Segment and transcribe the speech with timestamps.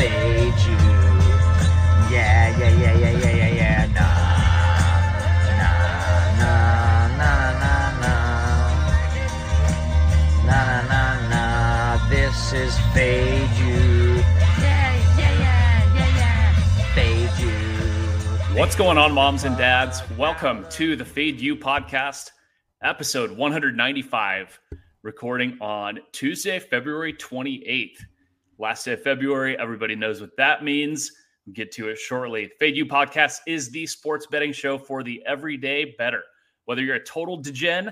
[0.00, 0.80] fade you.
[2.08, 3.80] Yeah, yeah, yeah, yeah, yeah, yeah, yeah.
[3.96, 4.16] Nah,
[5.60, 5.76] nah,
[6.40, 6.62] nah,
[7.20, 8.16] nah, nah, nah.
[10.46, 12.08] Nah, nah, nah, nah.
[12.08, 14.24] This is fade you.
[14.56, 16.94] Yeah, yeah, yeah, yeah, yeah.
[16.94, 18.58] Fade you.
[18.58, 20.00] What's going on, moms and dads?
[20.16, 22.30] Welcome to the Fade U podcast,
[22.82, 24.60] episode 195,
[25.02, 27.98] recording on Tuesday, February 28th.
[28.60, 31.10] Last day of February, everybody knows what that means.
[31.46, 32.50] We'll get to it shortly.
[32.58, 36.20] Fade U podcast is the sports betting show for the everyday better.
[36.66, 37.90] Whether you're a total degen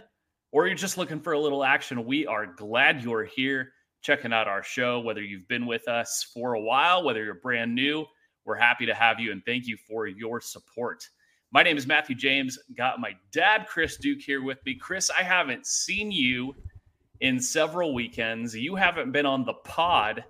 [0.53, 3.73] or you're just looking for a little action, we are glad you're here
[4.03, 5.01] checking out our show.
[5.01, 8.05] Whether you've been with us for a while, whether you're brand new,
[8.45, 11.03] we're happy to have you and thank you for your support.
[11.51, 12.59] My name is Matthew James.
[12.77, 14.75] Got my dad, Chris Duke, here with me.
[14.75, 16.55] Chris, I haven't seen you
[17.23, 18.55] in several weekends.
[18.55, 20.25] You haven't been on the pod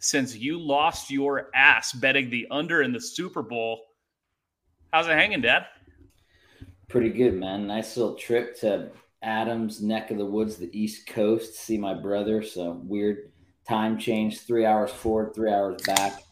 [0.00, 3.80] since you lost your ass betting the under in the Super Bowl.
[4.92, 5.66] How's it hanging, Dad?
[6.88, 7.66] Pretty good, man.
[7.66, 8.90] Nice little trip to
[9.22, 12.42] Adams' neck of the woods, the East Coast, to see my brother.
[12.42, 13.32] So weird
[13.68, 16.22] time change, three hours forward, three hours back.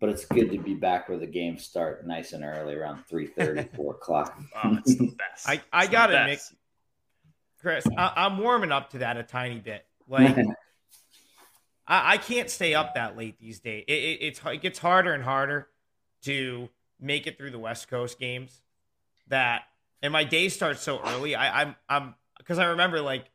[0.00, 3.76] But it's good to be back where the games start nice and early, around 3.30,
[3.76, 4.36] 4 o'clock.
[4.64, 5.48] Oh, it's the best.
[5.48, 6.40] I, I gotta admit.
[7.60, 9.86] Chris, I, I'm warming up to that a tiny bit.
[10.08, 10.36] Like,
[11.86, 13.84] I, I can't stay up that late these days.
[13.88, 15.68] It, it, it's it gets harder and harder
[16.22, 16.68] to
[17.00, 18.60] make it through the West Coast games.
[19.28, 19.62] That
[20.02, 21.34] and my day starts so early.
[21.34, 23.26] I, I'm I'm because I remember like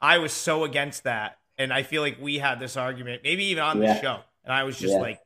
[0.00, 3.62] I was so against that, and I feel like we had this argument, maybe even
[3.62, 5.00] on the show, and I was just Yeah.
[5.00, 5.20] like,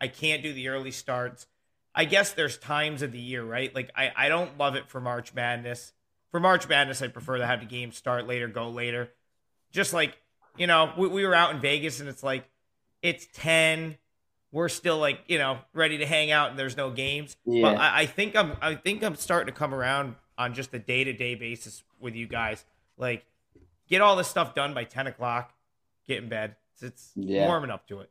[0.00, 1.46] I can't do the early starts.
[1.94, 3.74] I guess there's times of the year, right?
[3.74, 5.92] Like I, I don't love it for March Madness.
[6.30, 9.10] For March Madness, I prefer to have the game start later, go later.
[9.70, 10.16] Just like,
[10.56, 12.44] you know, we, we were out in Vegas and it's like,
[13.02, 13.96] it's 10.
[14.52, 17.36] We're still like, you know, ready to hang out and there's no games.
[17.44, 17.80] But Yeah.
[17.80, 21.04] I, I think I'm I think I'm starting to come around on just a day
[21.04, 22.64] to day basis with you guys.
[22.96, 23.24] Like,
[23.88, 25.52] get all this stuff done by 10 o'clock,
[26.06, 26.56] get in bed.
[26.74, 27.46] It's, it's Yeah.
[27.46, 28.10] warming up to it.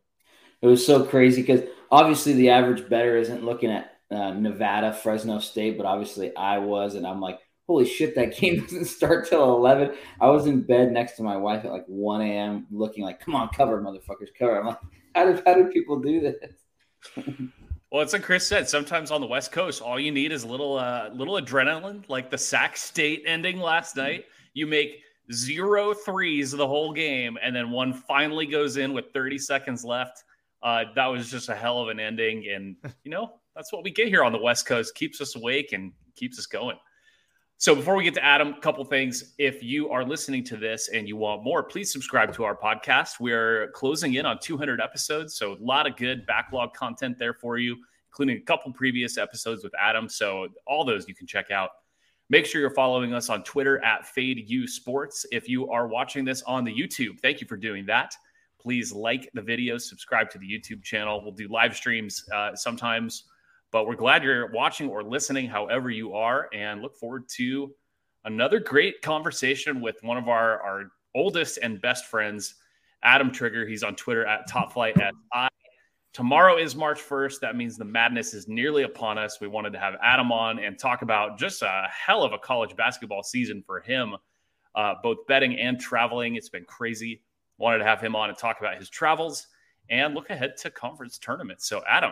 [0.62, 1.62] It was so crazy because
[1.92, 6.96] obviously the average better isn't looking at uh, Nevada, Fresno State, but obviously I was,
[6.96, 9.96] and I'm like, holy shit, that game doesn't start till 11.
[10.20, 12.68] I was in bed next to my wife at like 1 a.m.
[12.72, 14.60] looking like, come on, cover, motherfuckers, cover.
[14.60, 14.80] I'm like,
[15.16, 16.36] how did how did people do this?
[17.92, 18.68] Well, it's like Chris said.
[18.68, 22.32] Sometimes on the West Coast, all you need is a little, uh, little adrenaline, like
[22.32, 24.26] the Sac State ending last night.
[24.56, 29.38] You make zero threes the whole game, and then one finally goes in with 30
[29.38, 30.24] seconds left.
[30.64, 33.92] Uh, that was just a hell of an ending, and you know that's what we
[33.92, 34.96] get here on the West Coast.
[34.96, 36.78] Keeps us awake and keeps us going.
[37.64, 39.36] So before we get to Adam, a couple things.
[39.38, 43.22] If you are listening to this and you want more, please subscribe to our podcast.
[43.22, 47.58] We're closing in on 200 episodes, so a lot of good backlog content there for
[47.58, 47.78] you,
[48.10, 50.10] including a couple previous episodes with Adam.
[50.10, 51.70] So all those you can check out.
[52.30, 55.26] Make sure you're following us on Twitter at Fade U Sports.
[55.32, 58.14] If you are watching this on the YouTube, thank you for doing that.
[58.60, 61.22] Please like the videos, subscribe to the YouTube channel.
[61.24, 63.24] We'll do live streams uh, sometimes
[63.74, 67.74] but we're glad you're watching or listening, however you are, and look forward to
[68.24, 72.54] another great conversation with one of our, our oldest and best friends,
[73.02, 73.66] Adam Trigger.
[73.66, 75.48] He's on Twitter at Top Flight TopFlightSI.
[76.14, 77.40] Tomorrow is March 1st.
[77.40, 79.42] That means the madness is nearly upon us.
[79.42, 82.76] We wanted to have Adam on and talk about just a hell of a college
[82.76, 84.16] basketball season for him,
[84.76, 86.36] uh, both betting and traveling.
[86.36, 87.24] It's been crazy.
[87.58, 89.48] Wanted to have him on and talk about his travels
[89.90, 91.68] and look ahead to conference tournaments.
[91.68, 92.12] So, Adam,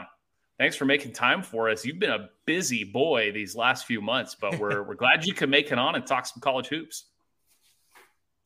[0.62, 1.84] thanks for making time for us.
[1.84, 5.50] You've been a busy boy these last few months, but we're we're glad you could
[5.50, 7.06] make it on and talk some college hoops.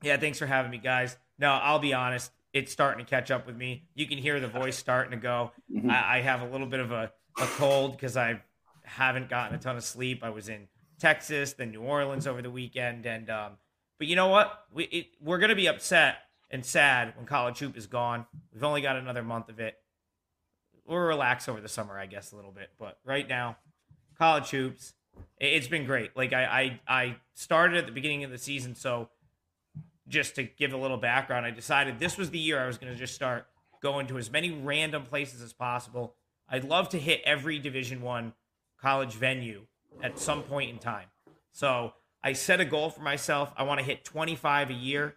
[0.02, 1.18] Yeah, thanks for having me, guys.
[1.38, 2.31] No, I'll be honest.
[2.54, 3.90] It's starting to catch up with me.
[3.96, 5.52] You can hear the voice starting to go.
[5.70, 5.90] Mhm.
[5.92, 8.42] I, I have a little bit of a, a cold because I
[8.84, 10.24] haven't gotten a ton of sleep.
[10.24, 13.58] I was in Texas, then New Orleans over the weekend, and um,
[13.98, 14.58] but you know what?
[14.72, 16.16] We it, we're gonna be upset
[16.50, 18.25] and sad when college hoop is gone.
[18.54, 19.75] We've only got another month of it.
[20.86, 22.70] We'll relax over the summer, I guess, a little bit.
[22.80, 23.58] But right now,
[24.18, 24.94] college hoops,
[25.40, 26.16] it, it's been great.
[26.16, 29.10] Like I, I I started at the beginning of the season, so
[30.08, 32.94] just to give a little background, I decided this was the year I was going
[32.94, 33.48] to just start
[33.82, 36.16] going to as many random places as possible.
[36.48, 38.34] I'd love to hit every Division One
[38.80, 39.62] college venue
[40.04, 41.08] at some point in time.
[41.52, 41.94] So
[42.24, 43.54] I set a goal for myself.
[43.58, 45.16] I want to hit 25 a year.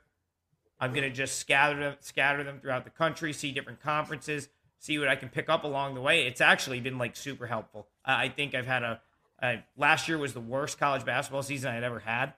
[0.81, 4.99] I'm going to just scatter them, scatter them throughout the country, see different conferences, see
[4.99, 6.27] what I can pick up along the way.
[6.27, 7.89] It's actually been like super helpful.
[8.05, 9.01] I think I've had a,
[9.43, 12.35] a last year was the worst college basketball season I'd ever had.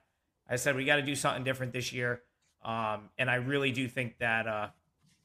[0.48, 2.22] I said we got to do something different this year,
[2.64, 4.68] um, and I really do think that uh,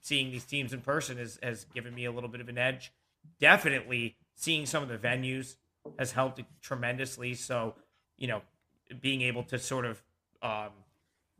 [0.01, 2.91] seeing these teams in person has has given me a little bit of an edge.
[3.39, 5.55] definitely seeing some of the venues
[5.97, 7.33] has helped tremendously.
[7.33, 7.75] So,
[8.17, 8.41] you know,
[9.01, 10.01] being able to sort of
[10.41, 10.69] um,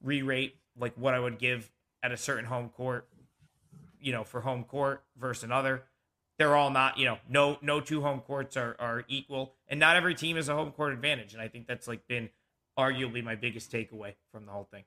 [0.04, 1.71] re-rate like what I would give
[2.04, 3.07] at a certain home court,
[4.06, 5.84] you know, for home court versus another.
[6.38, 9.96] They're all not, you know, no no two home courts are are equal, and not
[9.96, 11.34] every team has a home court advantage.
[11.34, 12.30] And I think that's like been
[12.78, 14.84] arguably my biggest takeaway from the whole thing.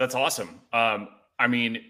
[0.00, 0.60] That's awesome.
[0.72, 1.08] Um,
[1.38, 1.80] I mean,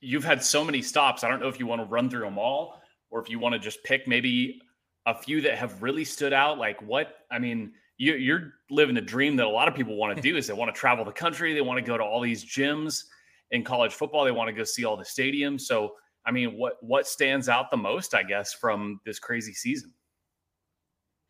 [0.00, 1.24] you've had so many stops.
[1.24, 3.54] I don't know if you want to run through them all or if you want
[3.54, 4.60] to just pick maybe
[5.06, 6.58] a few that have really stood out.
[6.58, 7.16] Like what?
[7.30, 10.36] I mean, you, you're living a dream that a lot of people want to do
[10.36, 11.52] is they want to travel the country.
[11.52, 13.04] They want to go to all these gyms
[13.50, 14.24] in college football.
[14.24, 15.62] They want to go see all the stadiums.
[15.62, 15.94] So,
[16.26, 19.92] I mean, what what stands out the most, I guess, from this crazy season?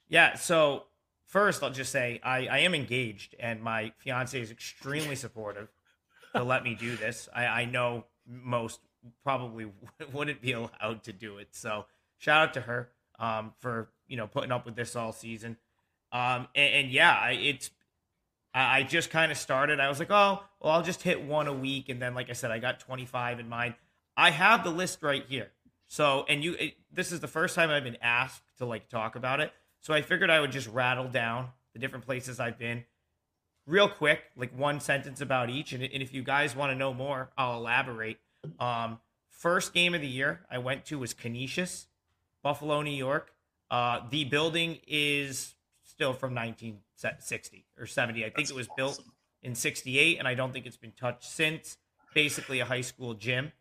[0.09, 0.35] Yeah.
[0.37, 0.85] So
[1.27, 5.69] first, I'll just say I, I am engaged, and my fiance is extremely supportive
[6.35, 7.29] to let me do this.
[7.35, 8.81] I, I know most
[9.23, 9.71] probably
[10.13, 11.49] wouldn't be allowed to do it.
[11.53, 11.87] So
[12.19, 15.57] shout out to her um, for you know putting up with this all season.
[16.13, 17.71] Um, and, and yeah, it's
[18.55, 19.81] I, I just kind of started.
[19.81, 22.33] I was like, oh, well, I'll just hit one a week, and then like I
[22.33, 23.75] said, I got 25 in mind.
[24.17, 25.51] I have the list right here.
[25.87, 29.17] So, and you, it, this is the first time I've been asked to like talk
[29.17, 29.53] about it.
[29.81, 32.85] So I figured I would just rattle down the different places I've been
[33.67, 35.73] real quick, like one sentence about each.
[35.73, 38.19] And, and if you guys want to know more, I'll elaborate.
[38.59, 38.99] Um,
[39.31, 41.87] first game of the year I went to was Canisius,
[42.43, 43.33] Buffalo, New York.
[43.71, 45.55] Uh, the building is
[45.95, 48.21] still from 1960 or 70.
[48.21, 48.77] I think That's it was awesome.
[48.77, 49.03] built
[49.43, 51.77] in 68, and I don't think it's been touched since.
[52.15, 53.53] Basically, a high school gym.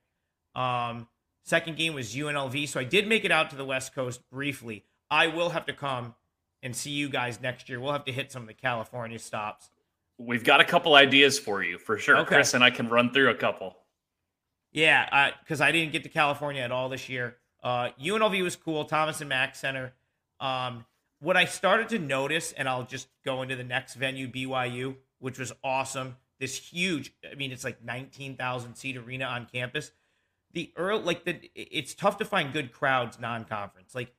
[0.55, 1.07] Um,
[1.43, 2.67] second game was UNLV.
[2.67, 4.85] So I did make it out to the West Coast briefly.
[5.09, 6.15] I will have to come
[6.61, 7.79] and see you guys next year.
[7.79, 9.69] We'll have to hit some of the California stops.
[10.17, 12.17] We've got a couple ideas for you for sure.
[12.17, 12.35] Okay.
[12.35, 13.75] Chris and I can run through a couple.
[14.71, 17.37] Yeah, because I didn't get to California at all this year.
[17.63, 18.85] Uh, UNLV was cool.
[18.85, 19.93] Thomas and Mack Center.
[20.39, 20.85] Um,
[21.23, 25.39] what I started to notice, and I'll just go into the next venue, BYU, which
[25.39, 26.17] was awesome.
[26.37, 29.91] This huge, I mean, it's like 19,000 seat arena on campus.
[30.51, 33.95] The early, like the, it's tough to find good crowds non-conference.
[33.95, 34.13] Like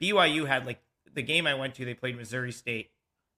[0.00, 0.78] BYU had like
[1.12, 2.90] the game I went to, they played Missouri State.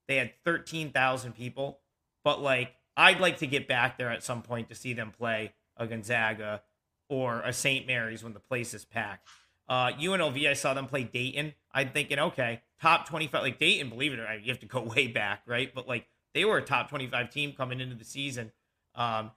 [0.08, 1.80] They had 13,000 people,
[2.22, 5.54] but like I'd like to get back there at some point to see them play
[5.78, 6.62] a Gonzaga
[7.08, 7.86] or a St.
[7.86, 9.26] Mary's when the place is packed.
[9.68, 11.54] Uh, UNLV, I saw them play Dayton.
[11.72, 14.80] I'm thinking, okay, top 25, like Dayton, believe it or not, you have to go
[14.96, 15.72] way back, right?
[15.74, 18.52] But like they were a top 25 team coming into the season.
[18.94, 19.30] Um,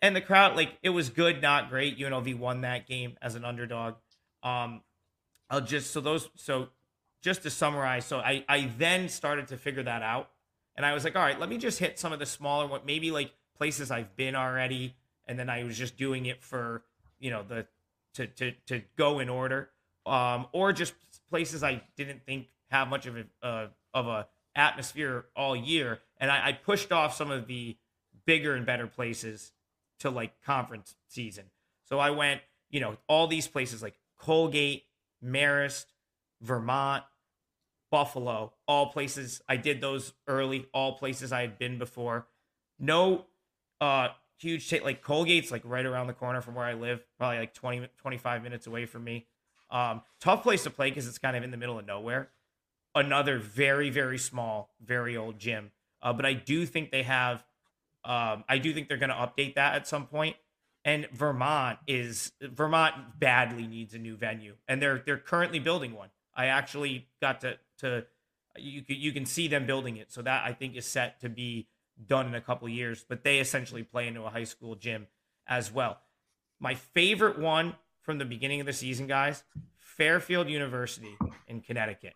[0.00, 1.98] and the crowd, like it was good, not great.
[1.98, 3.94] UNLV won that game as an underdog.
[4.42, 4.82] Um,
[5.48, 6.68] I'll just, so those, so
[7.22, 10.30] just to summarize, so I, I then started to figure that out.
[10.74, 12.86] And I was like, all right, let me just hit some of the smaller, what
[12.86, 14.96] maybe like places I've been already.
[15.26, 16.82] And then I was just doing it for,
[17.20, 17.66] you know, the,
[18.14, 19.70] to, to, to go in order.
[20.04, 20.94] Um, or just
[21.32, 26.00] places I didn't think have much of a, uh, of a atmosphere all year.
[26.18, 27.78] And I, I pushed off some of the
[28.26, 29.52] bigger and better places
[30.00, 31.44] to like conference season.
[31.88, 34.84] So I went, you know, all these places like Colgate,
[35.24, 35.86] Marist,
[36.42, 37.04] Vermont,
[37.90, 42.26] Buffalo, all places I did those early, all places I had been before.
[42.78, 43.24] No
[43.80, 44.08] uh
[44.38, 47.54] huge take like Colgate's like right around the corner from where I live, probably like
[47.54, 49.26] 20 25 minutes away from me.
[49.72, 52.30] Um tough place to play cuz it's kind of in the middle of nowhere.
[52.94, 55.72] Another very very small, very old gym.
[56.02, 57.44] Uh, but I do think they have
[58.04, 60.36] um I do think they're going to update that at some point.
[60.84, 66.10] And Vermont is Vermont badly needs a new venue and they're they're currently building one.
[66.34, 68.06] I actually got to to
[68.56, 70.12] you can, you can see them building it.
[70.12, 71.68] So that I think is set to be
[72.06, 75.06] done in a couple years, but they essentially play into a high school gym
[75.46, 75.98] as well.
[76.60, 79.42] My favorite one from the beginning of the season, guys,
[79.78, 81.16] Fairfield University
[81.48, 82.12] in Connecticut.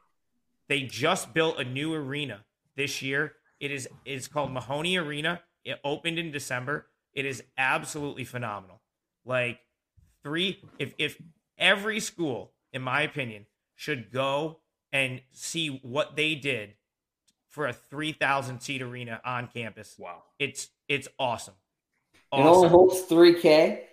[0.68, 2.44] They just built a new arena
[2.76, 3.34] this year.
[3.60, 5.40] It is it's called Mahoney Arena.
[5.64, 6.86] It opened in December.
[7.14, 8.82] It is absolutely phenomenal.
[9.24, 9.60] Like
[10.22, 11.16] three if if
[11.58, 14.58] every school in my opinion should go
[14.92, 16.74] and see what they did
[17.48, 19.96] for a 3000 seat arena on campus.
[19.98, 20.24] Wow.
[20.38, 21.54] It's it's awesome.
[22.14, 22.70] It only Awesome.
[22.70, 23.84] holds three K.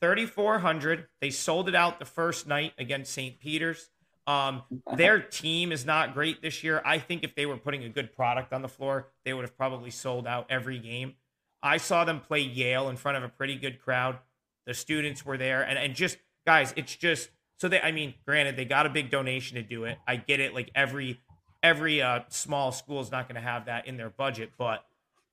[0.00, 1.08] 3400.
[1.20, 3.38] They sold it out the first night against St.
[3.38, 3.90] Peter's.
[4.26, 4.62] Um,
[4.96, 6.82] their team is not great this year.
[6.84, 9.56] I think if they were putting a good product on the floor, they would have
[9.56, 11.14] probably sold out every game.
[11.62, 14.18] I saw them play Yale in front of a pretty good crowd.
[14.66, 17.80] The students were there, and, and just guys, it's just so they.
[17.80, 19.98] I mean, granted, they got a big donation to do it.
[20.06, 20.54] I get it.
[20.54, 21.20] Like every
[21.62, 24.84] every uh, small school is not going to have that in their budget, but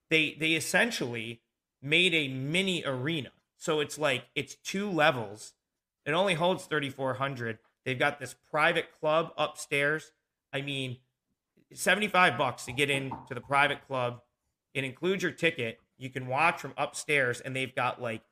[0.10, 1.41] they they essentially
[1.82, 3.32] made a mini arena.
[3.63, 5.53] So it's like it's two levels
[6.05, 7.60] It only holds 3,400.
[7.86, 10.12] They've got this private club upstairs.
[10.51, 10.98] I mean,
[11.74, 14.20] 75 bucks to get into the private club.
[14.74, 15.79] It includes your ticket.
[15.98, 18.24] You can watch from upstairs, and they've got like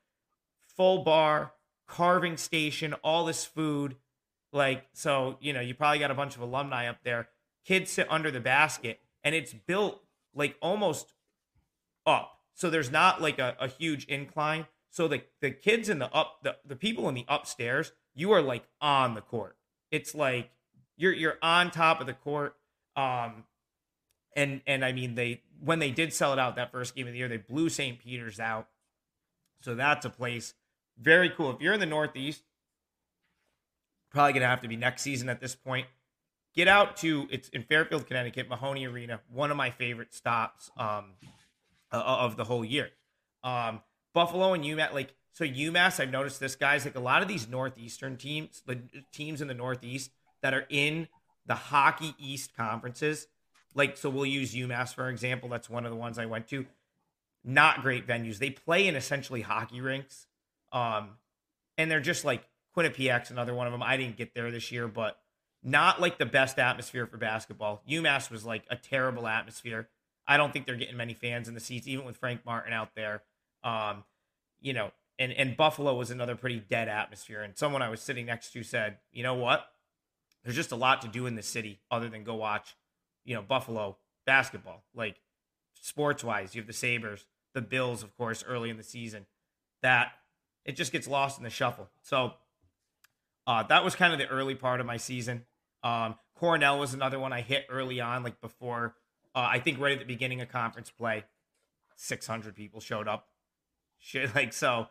[0.75, 1.53] full bar,
[1.87, 3.95] carving station, all this food.
[4.51, 7.29] Like, so, you know, you probably got a bunch of alumni up there.
[7.63, 10.03] Kids sit under the basket, and it's built
[10.35, 11.13] like almost
[12.05, 12.33] up.
[12.53, 14.65] So there's not like a, a huge incline.
[14.91, 18.41] So the, the kids in the up, the, the people in the upstairs, you are
[18.41, 19.55] like on the court.
[19.89, 20.51] It's like
[20.97, 22.55] you're you're on top of the court.
[22.95, 23.45] Um,
[24.35, 27.13] and and I mean they when they did sell it out that first game of
[27.13, 27.99] the year, they blew St.
[27.99, 28.67] Peter's out.
[29.61, 30.53] So that's a place
[30.99, 31.51] very cool.
[31.51, 32.43] If you're in the Northeast,
[34.11, 35.87] probably gonna have to be next season at this point.
[36.53, 41.13] Get out to it's in Fairfield, Connecticut, Mahoney Arena, one of my favorite stops um,
[41.91, 42.89] of the whole year.
[43.41, 43.81] Um,
[44.13, 47.47] Buffalo and UMass, like so UMass, I've noticed this guys like a lot of these
[47.47, 48.79] Northeastern teams, the
[49.13, 51.07] teams in the Northeast that are in
[51.45, 53.27] the Hockey East conferences.
[53.73, 55.49] Like so, we'll use UMass for example.
[55.49, 56.65] That's one of the ones I went to.
[57.43, 58.37] Not great venues.
[58.37, 60.27] They play in essentially hockey rinks,
[60.71, 61.11] um,
[61.77, 62.43] and they're just like
[62.75, 63.81] Quinnipiac's another one of them.
[63.81, 65.17] I didn't get there this year, but
[65.63, 67.81] not like the best atmosphere for basketball.
[67.89, 69.89] UMass was like a terrible atmosphere.
[70.27, 72.95] I don't think they're getting many fans in the seats, even with Frank Martin out
[72.95, 73.23] there.
[73.63, 74.03] Um,
[74.59, 77.41] you know, and and Buffalo was another pretty dead atmosphere.
[77.41, 79.65] And someone I was sitting next to said, you know what?
[80.43, 82.75] There's just a lot to do in the city other than go watch,
[83.23, 84.83] you know, Buffalo basketball.
[84.95, 85.17] Like
[85.79, 89.25] sports wise, you have the Sabres, the Bills, of course, early in the season.
[89.81, 90.11] That
[90.65, 91.89] it just gets lost in the shuffle.
[92.01, 92.33] So
[93.47, 95.45] uh, that was kind of the early part of my season.
[95.83, 98.95] Um, Cornell was another one I hit early on, like before.
[99.33, 101.25] Uh, I think right at the beginning of conference play,
[101.95, 103.27] 600 people showed up.
[104.01, 104.87] Shit, like so.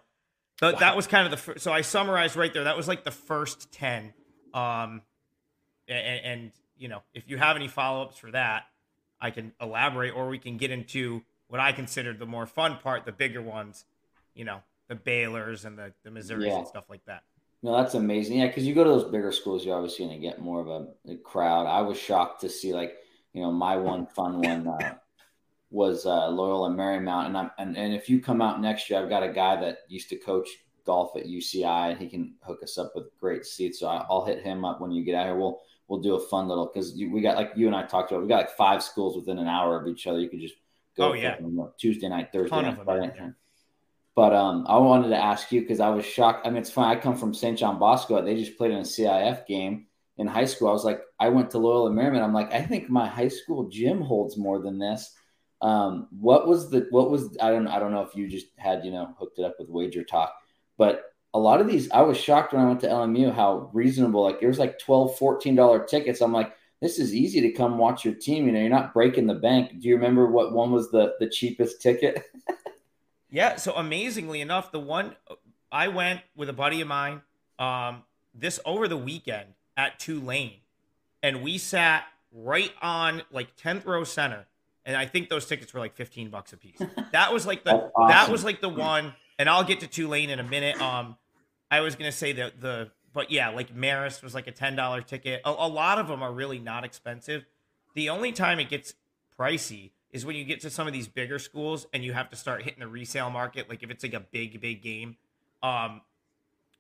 [0.61, 0.81] Th- wow.
[0.81, 1.61] That was kind of the first.
[1.61, 2.65] So I summarized right there.
[2.65, 4.15] That was like the first 10.
[4.55, 5.03] Um,
[5.89, 8.65] and, and you know, if you have any follow ups for that,
[9.21, 13.05] I can elaborate, or we can get into what I consider the more fun part,
[13.05, 13.85] the bigger ones.
[14.35, 16.59] You know, the Baylor's and the the Missouris yeah.
[16.59, 17.25] and stuff like that.
[17.63, 18.39] No, that's amazing.
[18.39, 20.69] Yeah, because you go to those bigger schools, you're obviously going to get more of
[20.69, 21.67] a, a, crowd.
[21.67, 22.97] I was shocked to see, like,
[23.35, 24.95] you know, my one fun one uh,
[25.71, 29.09] was uh, Loyola Marymount, and I'm and, and if you come out next year, I've
[29.09, 30.49] got a guy that used to coach
[30.85, 33.81] golf at UCI, and he can hook us up with great seats.
[33.81, 35.37] So I, will hit him up when you get out here.
[35.37, 38.23] We'll we'll do a fun little because we got like you and I talked about.
[38.23, 40.19] We got like five schools within an hour of each other.
[40.19, 40.55] You could just
[40.97, 41.11] go.
[41.11, 41.37] Oh yeah.
[41.79, 43.33] Tuesday night, Thursday night, Friday night.
[44.17, 46.47] But um, I wanted to ask you because I was shocked.
[46.47, 46.97] I mean, it's fine.
[46.97, 47.57] I come from St.
[47.57, 48.21] John Bosco.
[48.21, 49.87] They just played in a CIF game
[50.19, 50.69] in high school.
[50.69, 52.23] I was like, I went to Loyola Marymount.
[52.23, 55.15] I'm like, I think my high school gym holds more than this.
[55.63, 58.85] Um, what was the what was I don't I don't know if you just had
[58.85, 60.35] you know hooked it up with Wager Talk,
[60.79, 64.25] but a lot of these I was shocked when I went to LMU how reasonable
[64.25, 66.21] like it was like 12 14 dollar tickets.
[66.21, 68.47] I'm like this is easy to come watch your team.
[68.47, 69.81] You know, you're not breaking the bank.
[69.81, 72.25] Do you remember what one was the the cheapest ticket?
[73.31, 73.57] Yeah.
[73.57, 75.15] So amazingly enough, the one
[75.71, 77.23] I went with a buddy of mine
[77.59, 78.03] um,
[78.35, 80.61] this over the weekend at Tulane,
[81.23, 84.47] and we sat right on like 10th row center.
[84.91, 86.81] And I think those tickets were like 15 bucks a piece.
[87.13, 88.09] That was like the awesome.
[88.09, 89.15] that was like the one.
[89.39, 90.81] And I'll get to Tulane in a minute.
[90.81, 91.17] Um,
[91.71, 95.01] I was gonna say that the but yeah, like Marist was like a ten dollar
[95.01, 95.43] ticket.
[95.45, 97.45] A, a lot of them are really not expensive.
[97.95, 98.95] The only time it gets
[99.39, 102.37] pricey is when you get to some of these bigger schools and you have to
[102.37, 103.69] start hitting the resale market.
[103.69, 105.17] Like if it's like a big, big game,
[105.63, 106.01] um,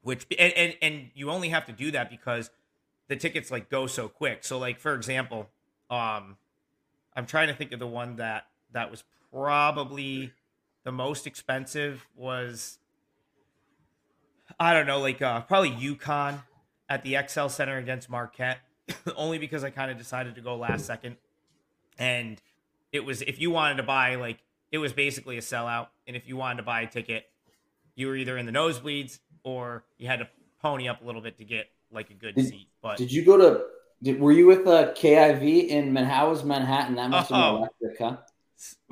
[0.02, 2.50] which and, and and you only have to do that because
[3.08, 4.44] the tickets like go so quick.
[4.44, 5.48] So like for example,
[5.90, 6.36] um,
[7.14, 10.32] I'm trying to think of the one that that was probably
[10.84, 12.78] the most expensive was
[14.58, 16.42] I don't know, like uh, probably UConn
[16.88, 18.58] at the XL Center against Marquette,
[19.16, 21.16] only because I kind of decided to go last second,
[21.98, 22.40] and
[22.92, 24.38] it was if you wanted to buy like
[24.72, 27.26] it was basically a sellout, and if you wanted to buy a ticket,
[27.94, 30.28] you were either in the nosebleeds or you had to
[30.62, 32.68] pony up a little bit to get like a good did, seat.
[32.82, 33.64] But did you go to?
[34.02, 36.48] Did, were you with uh, KIV in Manhattan?
[36.48, 36.96] Manhattan?
[36.96, 38.16] That must have been electric, huh?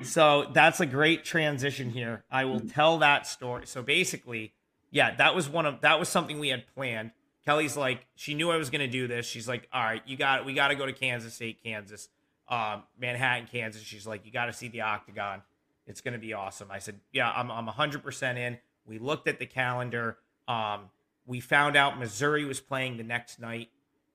[0.03, 2.25] So that's a great transition here.
[2.31, 3.67] I will tell that story.
[3.67, 4.53] So basically,
[4.91, 7.13] yeah, that was one of that was something we had planned.
[7.45, 9.27] Kelly's like, she knew I was going to do this.
[9.27, 12.09] She's like, all right, you got we got to go to Kansas State, Kansas
[12.49, 13.83] um, Manhattan, Kansas.
[13.83, 15.43] She's like, you got to see the Octagon.
[15.87, 16.69] It's going to be awesome.
[16.71, 18.59] I said, yeah, I'm, I'm 100% in.
[18.87, 20.19] We looked at the calendar.
[20.47, 20.91] Um,
[21.27, 23.69] we found out Missouri was playing the next night.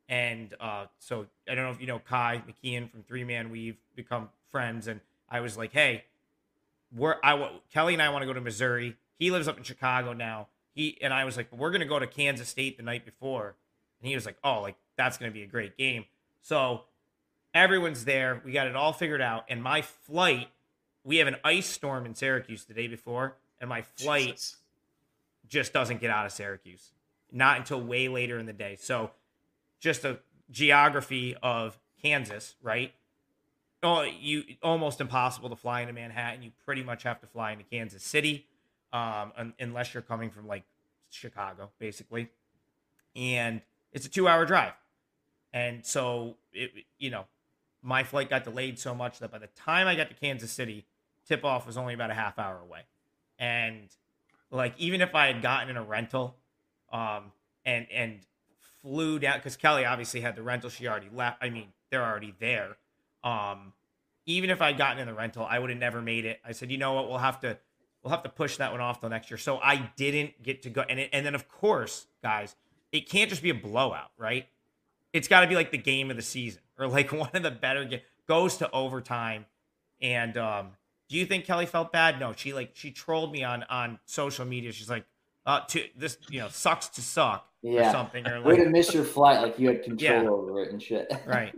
[0.09, 3.77] And uh, so I don't know if you know Kai McKeon from Three Man Weave,
[3.95, 4.87] become friends.
[4.87, 6.03] And I was like, hey,
[6.95, 8.95] we're, I, Kelly and I want to go to Missouri.
[9.17, 10.47] He lives up in Chicago now.
[10.75, 13.55] he and I was like, we're gonna go to Kansas State the night before,
[14.01, 16.05] and he was like, oh, like that's gonna be a great game.
[16.41, 16.81] So
[17.53, 18.41] everyone's there.
[18.43, 20.49] We got it all figured out, and my flight.
[21.05, 24.57] We have an ice storm in Syracuse the day before, and my flight Jesus.
[25.49, 26.91] just doesn't get out of Syracuse.
[27.31, 28.77] Not until way later in the day.
[28.79, 29.11] So
[29.83, 30.17] just a
[30.49, 32.93] geography of Kansas, right?
[33.83, 36.41] Oh, you almost impossible to fly into Manhattan.
[36.41, 38.47] You pretty much have to fly into Kansas City,
[38.93, 40.63] um, un- unless you're coming from like
[41.09, 42.29] Chicago, basically.
[43.13, 43.61] And
[43.91, 44.73] it's a two-hour drive,
[45.51, 47.25] and so it, you know,
[47.81, 50.85] my flight got delayed so much that by the time I got to Kansas City,
[51.27, 52.83] tip-off was only about a half hour away,
[53.37, 53.89] and
[54.49, 56.37] like even if I had gotten in a rental,
[56.91, 57.33] um,
[57.65, 58.21] and and
[58.83, 60.69] flew down because Kelly obviously had the rental.
[60.69, 61.37] She already left.
[61.41, 62.77] I mean, they're already there.
[63.23, 63.73] Um,
[64.25, 66.39] even if I'd gotten in the rental, I would have never made it.
[66.45, 67.57] I said, you know what, we'll have to
[68.03, 69.37] we'll have to push that one off till next year.
[69.37, 70.81] So I didn't get to go.
[70.81, 72.55] And it, and then of course, guys,
[72.91, 74.47] it can't just be a blowout, right?
[75.13, 77.51] It's got to be like the game of the season or like one of the
[77.51, 78.03] better games.
[78.27, 79.45] Goes to overtime.
[80.01, 80.71] And um,
[81.09, 82.19] do you think Kelly felt bad?
[82.19, 84.71] No, she like she trolled me on on social media.
[84.71, 85.05] She's like,
[85.45, 87.89] uh, to this you know sucks to suck Yeah.
[87.89, 90.29] or something or Way to miss your flight, like you had control Yeah.
[90.29, 91.11] over it and shit.
[91.25, 91.53] right.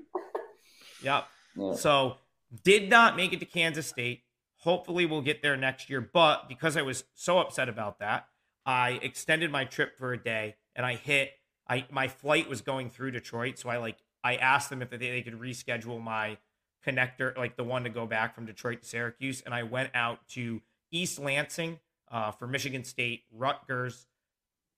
[1.02, 1.26] Yep.
[1.56, 1.74] Yeah.
[1.76, 2.18] So
[2.64, 4.22] did not make it to Kansas State.
[4.58, 6.02] Hopefully we'll get there next year.
[6.02, 8.28] But because I was so upset about that,
[8.66, 11.32] I extended my trip for a day and I hit
[11.68, 13.60] I my flight was going through Detroit.
[13.60, 16.38] So I like I asked them if they, they could reschedule my
[16.86, 19.42] connector, like the one to go back from Detroit to Syracuse.
[19.46, 20.62] And I went out to
[20.92, 21.80] East Lansing
[22.12, 24.08] uh, for Michigan State, Rutgers.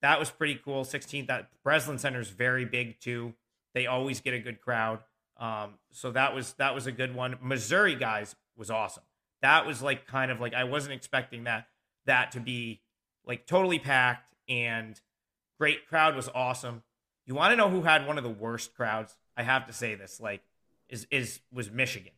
[0.02, 0.84] That was pretty cool.
[0.84, 1.26] 16th.
[1.26, 3.34] That Breslin Center is very big too.
[3.74, 5.00] They always get a good crowd.
[5.38, 7.36] Um, so that was that was a good one.
[7.40, 9.04] Missouri guys was awesome.
[9.40, 11.68] That was like kind of like I wasn't expecting that
[12.06, 12.80] that to be
[13.24, 15.00] like totally packed and
[15.58, 16.82] great crowd was awesome.
[17.26, 19.16] You want to know who had one of the worst crowds?
[19.36, 20.42] I have to say this like
[20.88, 22.12] is is was Michigan.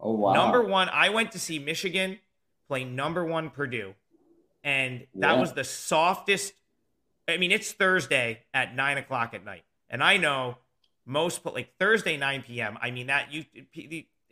[0.00, 0.32] Oh wow.
[0.32, 2.18] Number one, I went to see Michigan
[2.66, 3.94] play number one Purdue,
[4.64, 5.40] and that Yeah.
[5.40, 6.54] was the softest.
[7.26, 10.58] I mean, it's Thursday at nine o'clock at night, and I know
[11.04, 12.78] most put like Thursday nine p.m.
[12.80, 13.44] I mean that you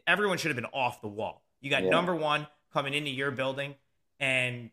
[0.07, 1.43] everyone should have been off the wall.
[1.61, 1.91] You got Yeah.
[1.91, 3.75] number one coming into your building,
[4.21, 4.71] and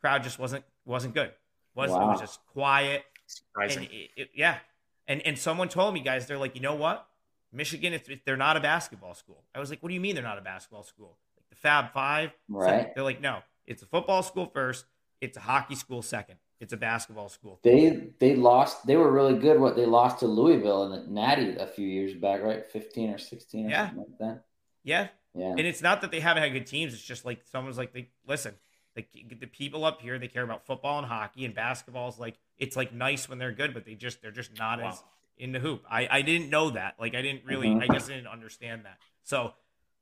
[0.00, 1.32] crowd just wasn't wasn't good.
[1.74, 3.84] Was it was just quiet Surprising.
[3.84, 4.58] and it, it- yeah,
[5.06, 7.06] and and someone told me, guys, they're like, you know what,
[7.52, 9.42] Michigan, it's, they're not a basketball school.
[9.54, 11.16] I was like, what do you mean they're not a basketball school?
[11.36, 12.94] Like the Fab Five, Right.
[12.94, 14.84] They're like, no, it's a football school first,
[15.20, 17.58] it's a hockey school second, it's a basketball school.
[17.62, 18.86] They they lost.
[18.86, 19.60] They were really good.
[19.60, 22.64] What they lost to Louisville in the Natty a few years back, right?
[22.66, 23.86] Fifteen or sixteen or Yeah.
[23.88, 24.44] something like that.
[24.82, 25.50] Yeah, Yeah.
[25.50, 26.92] and it's not that they haven't had good teams.
[26.94, 28.54] It's just like someone's like, they listen.
[28.96, 32.76] Like the people up here, they care about football and hockey, and basketball's like it's
[32.76, 34.88] like nice when they're good, but they just they're just not Wow.
[34.88, 35.02] as
[35.38, 35.84] in the hoop.
[35.88, 36.96] I I didn't know that.
[36.98, 37.68] Like I didn't really.
[37.68, 37.82] Mhm.
[37.82, 38.98] I guess I didn't understand that.
[39.22, 39.54] So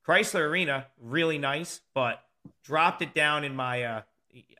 [0.06, 2.22] Crisler Arena, really nice, but
[2.64, 3.82] dropped it down in my.
[3.82, 4.02] uh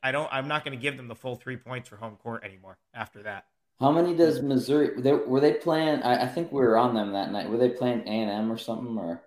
[0.03, 0.29] I don't.
[0.33, 3.23] I'm not going to give them the full three points for home court anymore after
[3.25, 3.45] that.
[3.79, 5.01] How many does Missouri?
[5.01, 6.03] They, were they playing?
[6.03, 7.49] I, I think we were on them that night.
[7.49, 8.99] Were they playing A and M or something?
[8.99, 9.23] Or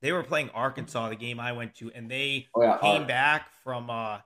[0.00, 3.08] They were playing Arkansas, the game I went to, and they oh yeah, came Ar-
[3.08, 3.90] back from.
[3.90, 4.18] uh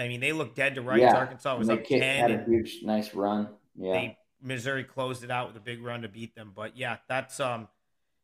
[0.00, 1.02] I mean, they looked dead to rights.
[1.02, 2.00] Yeah, Arkansas was up ten.
[2.00, 3.48] had a huge, nice run.
[3.76, 3.92] Yeah.
[3.92, 6.52] they Missouri closed it out with a big run to beat them.
[6.54, 7.68] But yeah, that's um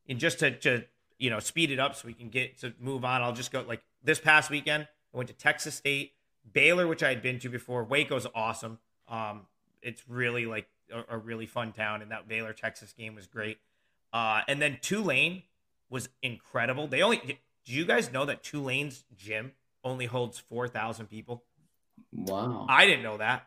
[0.09, 0.85] and just to, to
[1.19, 3.63] you know speed it up so we can get to move on, I'll just go
[3.63, 6.13] like this past weekend, I went to Texas State,
[6.53, 7.85] Baylor, which I had been to before.
[7.85, 8.79] Waco's awesome.
[9.09, 9.43] Um
[9.83, 13.59] it's really like a, a really fun town, and that Baylor Texas game was great.
[14.13, 15.43] Uh and then Tulane
[15.89, 16.87] was incredible.
[16.87, 21.45] They only do you guys know that Tulane's gym only holds four thousand people?
[22.13, 22.67] wow.
[22.69, 23.47] I didn't know that.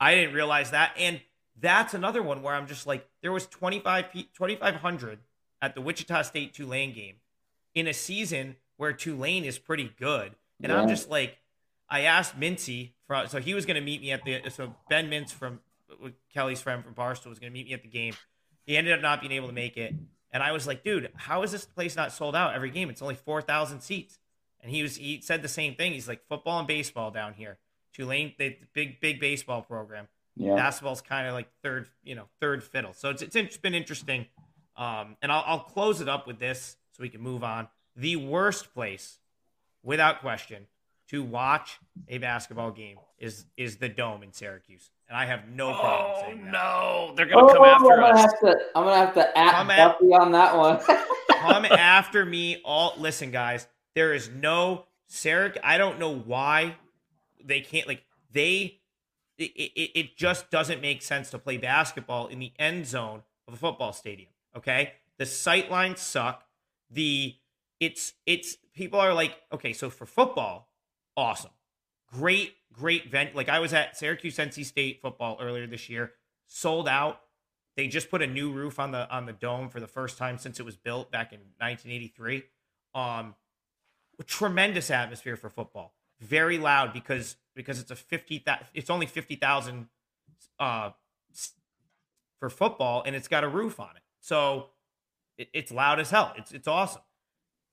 [0.00, 0.92] I didn't realize that.
[0.98, 1.20] And
[1.58, 5.18] that's another one where I'm just like, there was 25, 2,500
[5.62, 7.16] at the Wichita State Tulane game
[7.74, 10.34] in a season where Tulane is pretty good.
[10.62, 11.36] And I'm just like,
[11.88, 15.10] I asked Mintzy, from, so he was going to meet me at the, so Ben
[15.10, 15.60] Mintz from
[16.32, 18.14] Kelly's friend from Barstool was going to meet me at the game.
[18.64, 19.94] He ended up not being able to make it.
[20.32, 22.90] And I was like, dude, how is this place not sold out every game?
[22.90, 24.18] It's only 4,000 seats.
[24.60, 25.92] And he was, he said the same thing.
[25.92, 27.58] He's like, football and baseball down here.
[27.92, 30.08] Tulane, they big big baseball program.
[30.36, 30.54] yeah.
[30.54, 32.92] Basketball's kind of like third, you know, third fiddle.
[32.92, 34.26] So it's it's, it's been interesting.
[34.76, 37.68] Um, and I'll, I'll close it up with this so we can move on.
[37.96, 39.18] The worst place,
[39.86, 40.66] without question,
[41.08, 45.72] to watch a basketball game is is the dome in Syracuse, and I have no
[45.72, 46.52] problem Oh saying that.
[46.52, 48.20] no, they're Oh, gonna come after I'm gonna us.
[48.20, 48.56] have to.
[48.74, 50.80] I'm gonna have to at Come at- Buffy on that one.
[51.30, 53.66] Come after me, all listen, guys.
[53.94, 55.62] There is no Syracuse.
[55.64, 56.76] I don't know why
[57.42, 58.80] they can't like they
[59.38, 63.54] it, it, it just doesn't make sense to play basketball in the end zone of
[63.54, 64.28] a football stadium.
[64.56, 66.42] Okay, the sight lines suck.
[66.90, 67.34] The
[67.80, 70.68] it's it's people are like, okay, so for football,
[71.16, 71.50] awesome,
[72.12, 73.34] great, great vent.
[73.34, 76.12] Like I was at Syracuse NC State football earlier this year,
[76.46, 77.20] sold out.
[77.76, 80.38] They just put a new roof on the on the dome for the first time
[80.38, 82.44] since it was built back in 1983.
[82.94, 83.34] Um,
[84.24, 85.94] tremendous atmosphere for football.
[86.20, 89.88] Very loud because because it's a fifty it's only fifty thousand
[90.58, 90.90] uh
[92.38, 94.02] for football and it's got a roof on it.
[94.20, 94.70] So
[95.36, 96.32] it, it's loud as hell.
[96.36, 97.02] It's it's awesome.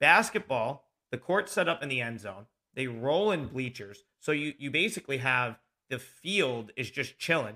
[0.04, 2.48] Basketball, the court set up in the end zone.
[2.74, 4.04] They roll in bleachers.
[4.20, 5.58] So you you basically have
[5.90, 7.56] the field is just chilling.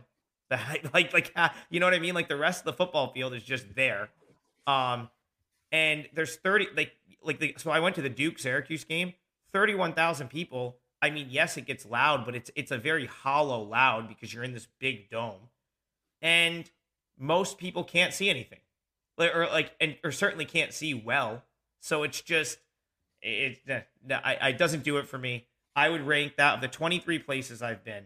[0.49, 0.57] The
[0.93, 1.35] like like
[1.69, 2.15] you know what I mean?
[2.15, 4.11] Like the rest of the football field is just there.
[4.65, 5.09] Um
[5.73, 9.13] and there's 30 like like the, so I went to the Duke Syracuse game,
[9.51, 10.77] 31,000 people.
[11.01, 14.45] I mean, yes, it gets loud, but it's it's a very hollow loud because you're
[14.45, 15.49] in this big dome.
[16.21, 16.71] And
[17.19, 18.59] most people can't see anything.
[19.17, 21.43] Or like and or certainly can't see well.
[21.79, 22.59] So it's just
[23.21, 25.45] it, it, it doesn't do it for me.
[25.75, 28.05] I would rank that of the 23 places I've been,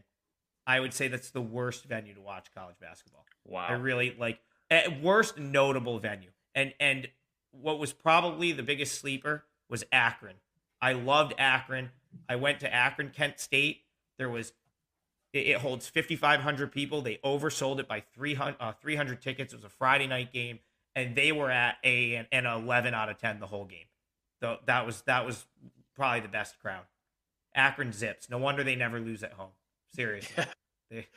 [0.68, 3.26] I would say that's the worst venue to watch college basketball.
[3.46, 3.68] Wow.
[3.70, 4.40] I really like
[5.02, 6.30] worst notable venue.
[6.54, 7.08] And and
[7.52, 10.36] what was probably the biggest sleeper was Akron.
[10.82, 11.92] I loved Akron.
[12.28, 13.82] I went to Akron, Kent State.
[14.18, 14.54] There was
[15.34, 17.02] it, it holds 5500 people.
[17.02, 19.54] They oversold it by 300 uh, 300 tickets.
[19.54, 20.60] It was a Friday night game
[20.96, 23.86] and they were at a an, an 11 out of 10 the whole game.
[24.42, 25.46] So that was that was
[25.96, 26.84] probably the best crowd.
[27.56, 28.30] Akron zips.
[28.30, 29.52] No wonder they never lose at home.
[29.94, 30.46] Seriously.
[30.90, 31.08] they,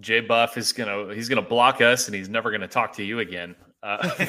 [0.00, 3.18] Jay Buff is gonna he's gonna block us and he's never gonna talk to you
[3.18, 3.54] again.
[3.82, 4.08] Uh,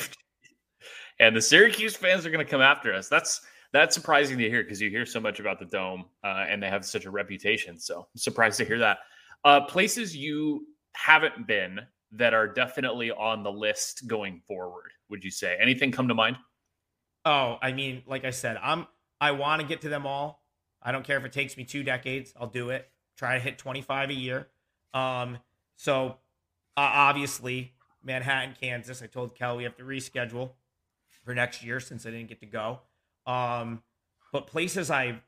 [1.20, 3.08] and the Syracuse fans are gonna come after us.
[3.08, 6.62] That's that's surprising to hear because you hear so much about the dome uh, and
[6.62, 7.80] they have such a reputation.
[7.80, 9.00] So I'm surprised to hear that.
[9.44, 11.80] Uh, places you haven't been
[12.14, 14.92] that are definitely on the list going forward.
[15.10, 16.38] Would you say anything come to mind?
[17.26, 18.88] Oh, I mean, like I said, I'm
[19.20, 20.44] I want to get to them all.
[20.82, 22.34] I don't care if it takes me two decades.
[22.40, 22.90] I'll do it.
[23.16, 24.48] Try to hit 25 a year.
[24.94, 25.38] Um,
[25.78, 26.18] so
[26.76, 27.74] uh, obviously
[28.04, 29.02] Manhattan, Kansas.
[29.02, 30.52] I told Kel we have to reschedule
[31.24, 32.82] for next year since I didn't get to go.
[33.26, 33.82] Um,
[34.32, 35.22] but places I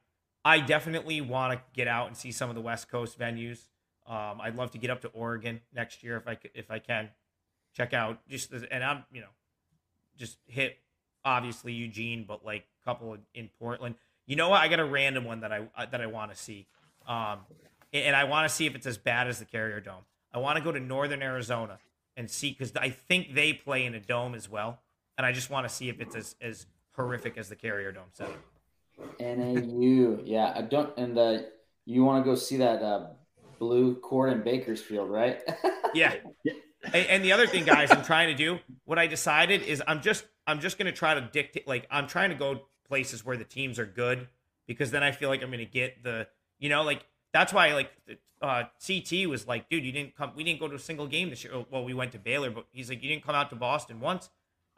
[0.44, 3.62] I definitely want to get out and see some of the West Coast venues.
[4.08, 7.10] Um, I'd love to get up to Oregon next year if I if I can.
[7.76, 9.28] Check out just the, and I'm you know
[10.18, 10.78] just hit
[11.24, 13.96] obviously Eugene, but like a couple in Portland.
[14.28, 14.62] You know what?
[14.62, 16.68] I got a random one that I uh, that I want to see,
[17.08, 17.40] um,
[17.92, 20.04] and I want to see if it's as bad as the Carrier Dome.
[20.34, 21.80] I want to go to Northern Arizona
[22.16, 24.80] and see because I think they play in a dome as well,
[25.18, 26.66] and I just want to see if it's as as
[26.96, 28.38] horrific as the Carrier Dome Center.
[29.20, 31.40] NAU, yeah, I don't, and uh,
[31.86, 33.08] you want to go see that uh,
[33.60, 35.42] blue court in Bakersfield, right?
[35.94, 36.16] yeah.
[36.94, 40.26] And, the other thing, guys, I'm trying to do what I decided is I'm just
[40.46, 41.68] I'm just gonna try to dictate.
[41.68, 44.28] Like I'm trying to go places where the teams are good
[44.68, 46.28] because then I feel like I'm gonna get the
[46.60, 47.92] you know like that's why like
[48.42, 50.32] uh, CT was like, dude, you didn't come.
[50.36, 51.66] We didn't go to a single game this year.
[51.72, 54.30] Well, we went to Baylor, but he's like, you didn't come out to Boston once.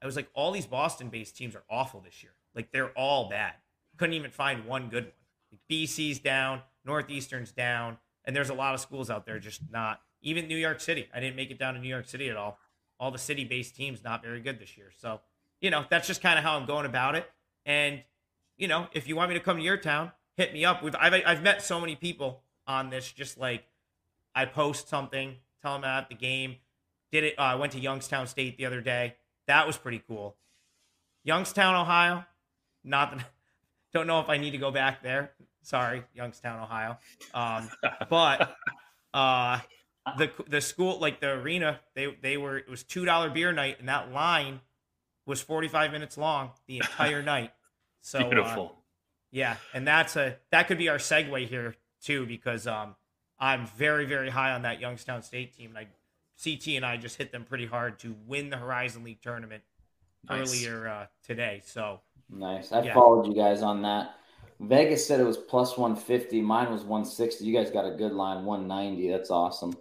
[0.01, 2.33] I was like, all these Boston-based teams are awful this year.
[2.55, 3.53] Like they're all bad.
[3.97, 5.13] Couldn't even find one good one.
[5.51, 10.01] Like BC's down, Northeastern's down, and there's a lot of schools out there just not.
[10.21, 12.59] Even New York City, I didn't make it down to New York City at all.
[12.99, 14.91] All the city-based teams not very good this year.
[14.99, 15.21] So
[15.61, 17.29] you know that's just kind of how I'm going about it.
[17.65, 18.03] And
[18.57, 20.83] you know, if you want me to come to your town, hit me up.
[20.83, 23.11] We've I've I've met so many people on this.
[23.11, 23.63] Just like
[24.35, 26.57] I post something, tell them at the game.
[27.11, 27.35] Did it?
[27.39, 29.15] Uh, I went to Youngstown State the other day.
[29.47, 30.35] That was pretty cool.
[31.23, 32.25] Youngstown, Ohio.
[32.83, 33.25] Not that,
[33.93, 35.31] don't know if I need to go back there.
[35.67, 36.97] Sorry, Youngstown, Ohio.
[37.33, 37.69] Um,
[38.09, 38.55] but
[39.13, 39.59] uh,
[40.17, 43.75] the the school, like the arena, they they were it was two dollar beer night,
[43.79, 44.61] and that line
[45.25, 47.51] was forty five minutes long the entire night.
[47.99, 48.71] So uh, beautiful.
[48.77, 48.81] Uh,
[49.31, 52.95] yeah, and that's a that could be our segue here too, because um,
[53.37, 55.87] I'm very very high on that Youngstown State team, and I
[56.41, 59.63] CT and I just hit them pretty hard to win the Horizon League tournament
[60.29, 60.49] nice.
[60.49, 61.61] earlier uh, today.
[61.65, 61.99] So
[62.29, 62.71] nice.
[62.71, 62.93] I yeah.
[62.93, 64.13] followed you guys on that.
[64.59, 66.41] Vegas said it was plus 150.
[66.41, 67.45] Mine was 160.
[67.45, 69.09] You guys got a good line, 190.
[69.11, 69.73] That's awesome.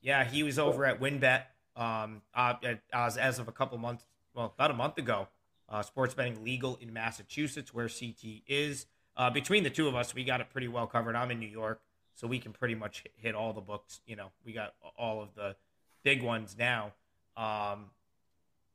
[0.00, 1.44] Yeah, he was over at WynnBET
[1.76, 2.54] um, uh,
[2.92, 4.04] as, as of a couple months,
[4.34, 5.28] well, about a month ago.
[5.68, 8.86] Uh, sports betting legal in Massachusetts, where CT is.
[9.16, 11.16] Uh, between the two of us, we got it pretty well covered.
[11.16, 11.80] I'm in New York,
[12.14, 14.00] so we can pretty much hit all the books.
[14.06, 15.56] You know, we got all of the
[16.02, 16.92] big ones now.
[17.36, 17.86] Um,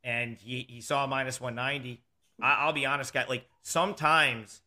[0.04, 2.02] and he, he saw minus 190.
[2.42, 3.26] I, will be honest, guy.
[3.30, 4.62] Like sometimes,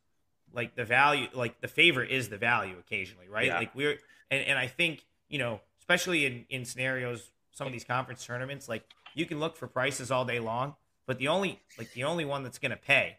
[0.55, 3.47] like the value, like the favorite is the value occasionally, right?
[3.47, 3.59] Yeah.
[3.59, 3.99] Like we're
[4.31, 8.69] and, and I think you know, especially in in scenarios, some of these conference tournaments,
[8.69, 8.85] like
[9.15, 10.75] you can look for prices all day long,
[11.07, 13.19] but the only like the only one that's gonna pay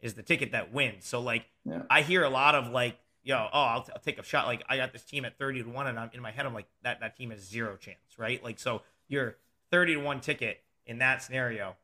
[0.00, 1.06] is the ticket that wins.
[1.06, 1.82] So like Yeah.
[1.90, 4.46] I hear a lot of like, yo, oh, I'll, I'll take a shot.
[4.46, 6.54] Like I got this team at thirty to one, and I'm in my head, I'm
[6.54, 8.42] like that that team has zero chance, right?
[8.42, 9.36] Like so your
[9.70, 11.76] thirty to one ticket in that scenario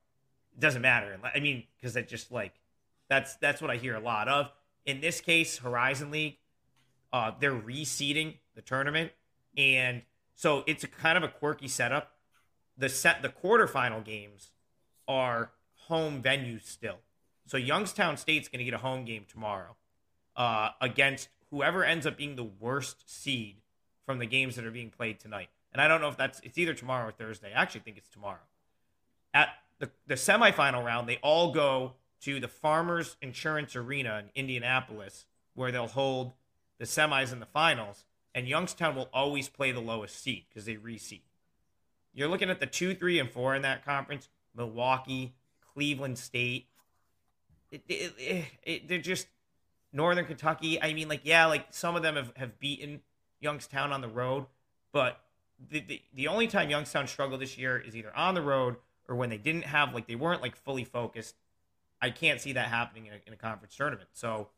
[0.52, 1.16] it doesn't matter.
[1.34, 2.54] I mean, because it just like
[3.08, 4.50] that's that's what I hear a lot of.
[4.86, 6.38] In this case, Horizon League,
[7.12, 9.12] uh, they're reseeding the tournament,
[9.56, 10.02] and
[10.34, 12.12] so it's a kind of a quirky setup.
[12.76, 14.52] The set the quarterfinal games
[15.06, 15.52] are
[15.88, 16.98] home venues still.
[17.46, 19.76] So Youngstown State's going to get a home game tomorrow
[20.36, 23.56] uh, against whoever ends up being the worst seed
[24.06, 25.48] from the games that are being played tonight.
[25.72, 27.52] And I don't know if that's it's either tomorrow or Thursday.
[27.54, 28.38] I actually think it's tomorrow.
[29.34, 35.26] At the, the semifinal round, they all go to the Farmers Insurance Arena in Indianapolis,
[35.54, 36.32] where they'll hold
[36.78, 38.04] the semis and the finals.
[38.34, 41.22] And Youngstown will always play the lowest seed because they reseed.
[42.12, 45.34] You're looking at the two, three, and four in that conference: Milwaukee,
[45.74, 46.66] Cleveland State.
[47.70, 49.26] It, it, it, they're just
[49.92, 50.80] Northern Kentucky.
[50.80, 53.00] I mean, like, yeah, like some of them have, have beaten
[53.40, 54.46] Youngstown on the road,
[54.92, 55.20] but
[55.68, 58.76] the, the the only time Youngstown struggled this year is either on the road
[59.08, 61.36] or when they didn't have like they weren't like fully focused.
[62.02, 64.08] I can't see that happening in a, in a conference tournament.
[64.12, 64.48] So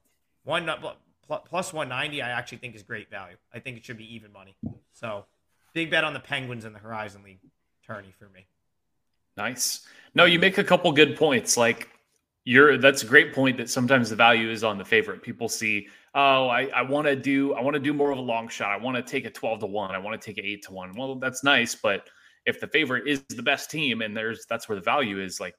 [0.44, 0.68] one
[1.26, 3.36] plus 190, I actually think is great value.
[3.52, 4.56] I think it should be even money.
[4.92, 5.24] So
[5.74, 7.40] big bet on the Penguins in the Horizon League
[7.86, 8.46] tourney for me.
[9.36, 9.86] Nice.
[10.14, 11.56] No, you make a couple good points.
[11.56, 11.88] Like
[12.44, 15.22] you're that's a great point that sometimes the value is on the favorite.
[15.22, 18.22] People see, oh, I, I want to do I want to do more of a
[18.22, 18.70] long shot.
[18.70, 19.90] I want to take a 12 to 1.
[19.92, 20.92] I want to take an 8 to 1.
[20.96, 22.08] Well, that's nice, but
[22.44, 25.54] if the favorite is the best team and there's that's where the value is, like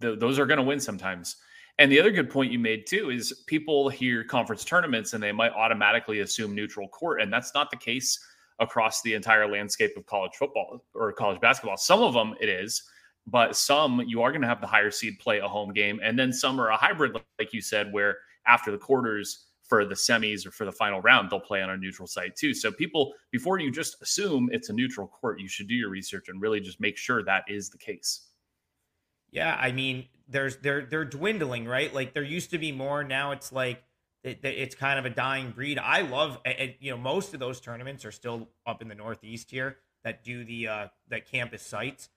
[0.00, 1.36] th- those are going to win sometimes.
[1.78, 5.32] And the other good point you made too is people hear conference tournaments and they
[5.32, 8.18] might automatically assume neutral court, and that's not the case
[8.60, 11.76] across the entire landscape of college football or college basketball.
[11.76, 12.82] Some of them it is,
[13.26, 16.16] but some you are going to have the higher seed play a home game, and
[16.16, 20.46] then some are a hybrid, like you said, where after the quarters for the semis
[20.46, 22.52] or for the final round, they'll play on a neutral site too.
[22.54, 26.28] So people, before you just assume it's a neutral court, you should do your research
[26.28, 28.28] and really just make sure that is the case.
[29.34, 31.92] Yeah, I mean, there's they're they're dwindling, right?
[31.92, 33.02] Like there used to be more.
[33.02, 33.82] Now it's like
[34.22, 35.76] it, it's kind of a dying breed.
[35.78, 36.38] I love,
[36.78, 40.44] you know, most of those tournaments are still up in the Northeast here that do
[40.44, 42.08] the uh that campus sites.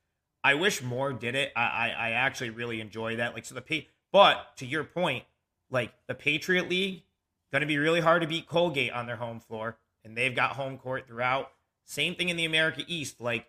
[0.43, 1.51] I wish more did it.
[1.55, 3.33] I I, I actually really enjoy that.
[3.33, 5.23] Like so the but to your point,
[5.71, 7.01] like the Patriot League,
[7.51, 10.51] going to be really hard to beat Colgate on their home floor, and they've got
[10.51, 11.51] home court throughout.
[11.83, 13.47] Same thing in the America East, like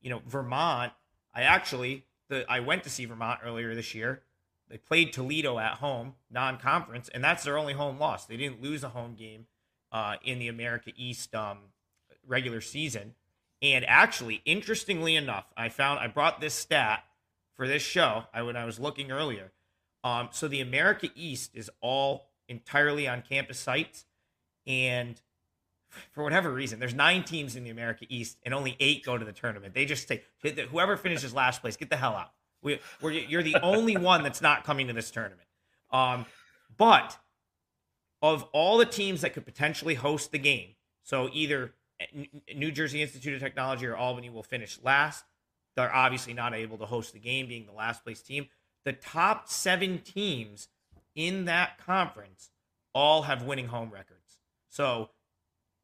[0.00, 0.92] you know Vermont.
[1.34, 4.22] I actually the I went to see Vermont earlier this year.
[4.70, 8.26] They played Toledo at home, non-conference, and that's their only home loss.
[8.26, 9.46] They didn't lose a home game
[9.92, 11.58] uh, in the America East um,
[12.26, 13.14] regular season.
[13.60, 17.04] And actually, interestingly enough, I found I brought this stat
[17.56, 18.24] for this show.
[18.32, 19.52] I when I was looking earlier.
[20.02, 24.06] Um, so the America East is all entirely on campus sites,
[24.66, 25.20] and
[26.12, 29.24] for whatever reason, there's nine teams in the America East, and only eight go to
[29.24, 29.74] the tournament.
[29.74, 30.22] They just say,
[30.70, 32.30] whoever finishes last place, get the hell out.
[32.62, 35.48] We, we're, you're the only one that's not coming to this tournament.
[35.90, 36.26] Um,
[36.76, 37.18] but
[38.22, 40.70] of all the teams that could potentially host the game,
[41.02, 41.72] so either
[42.54, 45.24] New Jersey Institute of Technology or Albany will finish last.
[45.76, 48.46] They're obviously not able to host the game, being the last place team.
[48.84, 50.68] The top seven teams
[51.14, 52.50] in that conference
[52.94, 54.38] all have winning home records.
[54.68, 55.10] So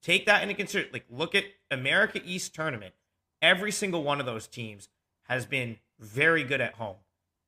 [0.03, 0.93] take that into consideration.
[0.93, 2.95] Like, look at America East tournament.
[3.43, 4.89] Every single one of those teams
[5.25, 6.97] has been very good at home.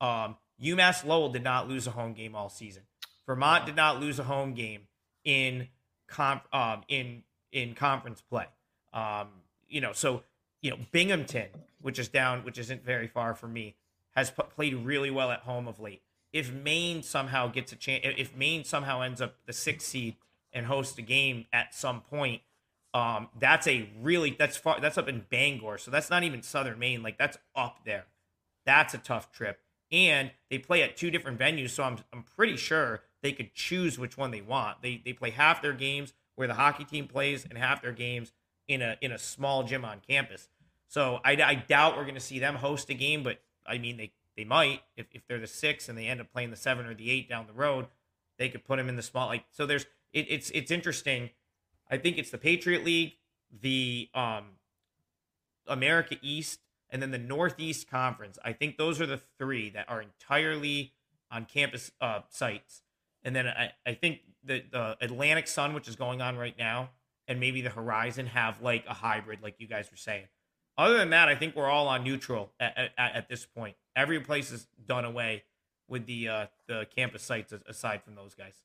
[0.01, 2.83] Um, UMass Lowell did not lose a home game all season.
[3.25, 4.87] Vermont did not lose a home game
[5.23, 5.67] in
[6.07, 8.47] comp um, in in conference play.
[8.93, 9.27] Um,
[9.67, 10.23] you know, so
[10.61, 11.47] you know Binghamton,
[11.81, 13.75] which is down, which isn't very far from me,
[14.15, 16.01] has p- played really well at home of late.
[16.33, 20.15] If Maine somehow gets a chance, if Maine somehow ends up the sixth seed
[20.53, 22.41] and host a game at some point,
[22.93, 26.79] um, that's a really that's far that's up in Bangor, so that's not even Southern
[26.79, 27.03] Maine.
[27.03, 28.05] Like that's up there.
[28.65, 29.59] That's a tough trip,
[29.91, 33.99] and they play at two different venues, so I'm I'm pretty sure they could choose
[33.99, 34.81] which one they want.
[34.81, 38.31] They they play half their games where the hockey team plays and half their games
[38.67, 40.47] in a in a small gym on campus.
[40.87, 43.97] So I, I doubt we're going to see them host a game, but I mean
[43.97, 46.85] they they might if, if they're the six and they end up playing the seven
[46.85, 47.87] or the eight down the road,
[48.37, 49.65] they could put them in the small like so.
[49.65, 51.29] There's it, it's it's interesting.
[51.89, 53.13] I think it's the Patriot League,
[53.61, 54.45] the um
[55.67, 58.37] America East, and then the Northeast Conference.
[58.43, 60.93] I think those are the three that are entirely
[61.31, 62.81] on campus uh, sites.
[63.23, 66.89] And then I, I think the, the Atlantic Sun, which is going on right now,
[67.27, 70.25] and maybe the Horizon have like a hybrid, like you guys were saying.
[70.77, 73.75] Other than that, I think we're all on neutral at, at, at this point.
[73.95, 75.43] Every place is done away
[75.87, 78.63] with the uh, the campus sites aside from those guys.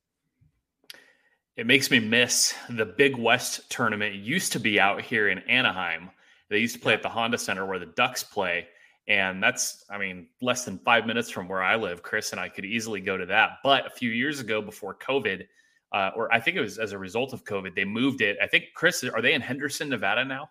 [1.57, 4.15] It makes me miss the Big West tournament.
[4.15, 6.11] It used to be out here in Anaheim.
[6.51, 8.67] They used to play at the Honda Center where the Ducks play.
[9.07, 12.03] And that's, I mean, less than five minutes from where I live.
[12.03, 13.59] Chris and I could easily go to that.
[13.63, 15.47] But a few years ago, before COVID,
[15.93, 18.37] uh, or I think it was as a result of COVID, they moved it.
[18.43, 20.51] I think, Chris, are they in Henderson, Nevada now?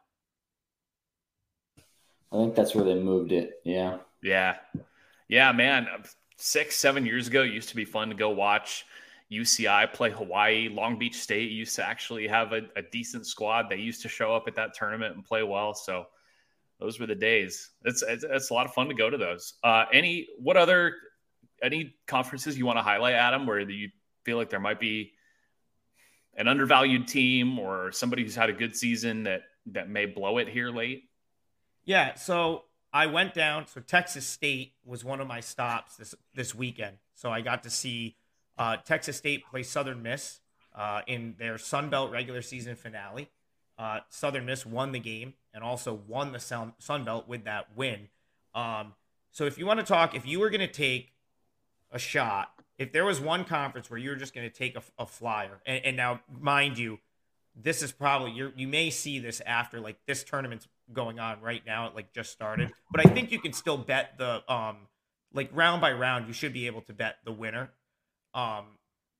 [2.31, 3.59] I think that's where they moved it.
[3.65, 3.97] Yeah.
[4.21, 4.55] Yeah.
[5.27, 5.87] Yeah, man.
[6.37, 8.85] Six, seven years ago, it used to be fun to go watch
[9.31, 10.69] UCI play Hawaii.
[10.69, 13.67] Long Beach State used to actually have a, a decent squad.
[13.69, 15.73] They used to show up at that tournament and play well.
[15.73, 16.05] So
[16.79, 17.71] those were the days.
[17.86, 19.53] It's, it's, it's a lot of fun to go to those.
[19.63, 20.95] Uh, any, what other,
[21.62, 23.89] any conferences you want to highlight, Adam, where you
[24.23, 25.13] feel like there might be
[26.36, 30.49] an undervalued team or somebody who's had a good season that, that may blow it
[30.49, 31.03] here late?
[31.86, 32.15] Yeah.
[32.15, 33.67] So I went down.
[33.67, 36.97] So Texas State was one of my stops this, this weekend.
[37.15, 38.17] So I got to see
[38.57, 40.39] uh, Texas State play Southern Miss
[40.75, 43.29] uh, in their Sun Belt regular season finale.
[43.77, 47.67] Uh, Southern Miss won the game and also won the Sun, Sun Belt with that
[47.75, 48.09] win.
[48.53, 48.93] Um,
[49.31, 51.13] so if you want to talk, if you were going to take
[51.91, 54.81] a shot, if there was one conference where you were just going to take a,
[54.99, 56.99] a flyer, and, and, now mind you,
[57.55, 61.63] this is probably you you may see this after like this tournament's going on right
[61.65, 61.87] now.
[61.87, 64.77] It like just started, but I think you can still bet the um
[65.33, 66.27] like round by round.
[66.27, 67.69] You should be able to bet the winner
[68.33, 68.65] um,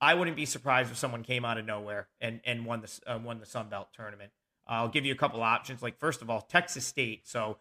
[0.02, 3.20] I wouldn't be surprised if someone came out of nowhere and and won the uh,
[3.24, 4.32] won the Sun Belt tournament.
[4.68, 5.82] I'll give you a couple options.
[5.82, 7.28] Like first of all, Texas State.
[7.28, 7.58] So,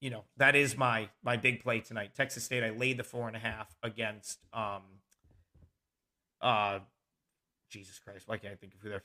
[0.00, 2.14] you know that is my my big play tonight.
[2.16, 2.64] Texas State.
[2.64, 4.38] I laid the four and a half against.
[4.52, 4.82] Um,
[6.40, 6.80] uh,
[7.68, 9.02] Jesus Christ, why can't I think of who they're?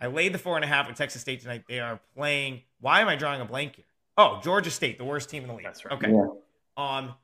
[0.00, 1.64] I laid the four and a half with Texas State tonight.
[1.68, 2.62] They are playing.
[2.80, 3.84] Why am I drawing a blank here?
[4.16, 5.64] Oh, Georgia State, the worst team in the league.
[5.64, 5.94] That's right.
[5.94, 6.12] Okay.
[6.12, 6.28] Yeah.
[6.76, 7.14] Um,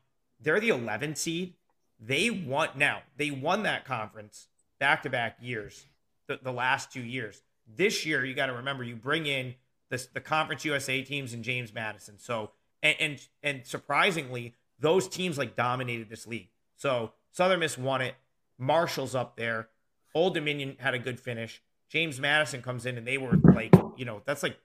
[0.41, 1.55] they're the 11 seed.
[2.01, 3.03] They won now.
[3.17, 5.87] They won that conference back to back years,
[6.27, 7.43] the, the last two years.
[7.77, 9.55] This year, you got to remember, you bring in
[9.89, 12.19] the, the Conference USA teams and James Madison.
[12.19, 12.51] So,
[12.83, 16.49] and, and and surprisingly, those teams like dominated this league.
[16.77, 18.15] So Southern Miss won it.
[18.59, 19.69] Marshall's up there.
[20.15, 21.63] Old Dominion had a good finish.
[21.89, 24.59] James Madison comes in and they were like, you know, that's like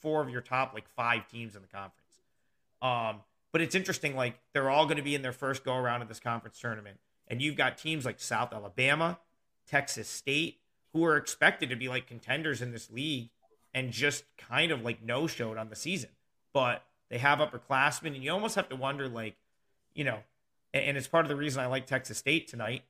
[0.00, 2.20] four of your top like five teams in the conference.
[2.82, 3.20] Um,
[3.54, 6.08] but it's interesting, like they're all going to be in their first go around of
[6.08, 6.98] this conference tournament.
[7.28, 9.20] And you've got teams like South Alabama,
[9.64, 10.58] Texas State,
[10.92, 13.28] who are expected to be like contenders in this league
[13.72, 16.10] and just kind of like no showed on the season.
[16.52, 19.36] But they have upperclassmen, and you almost have to wonder, like,
[19.94, 20.18] you know,
[20.72, 22.82] and it's part of the reason I like Texas State tonight.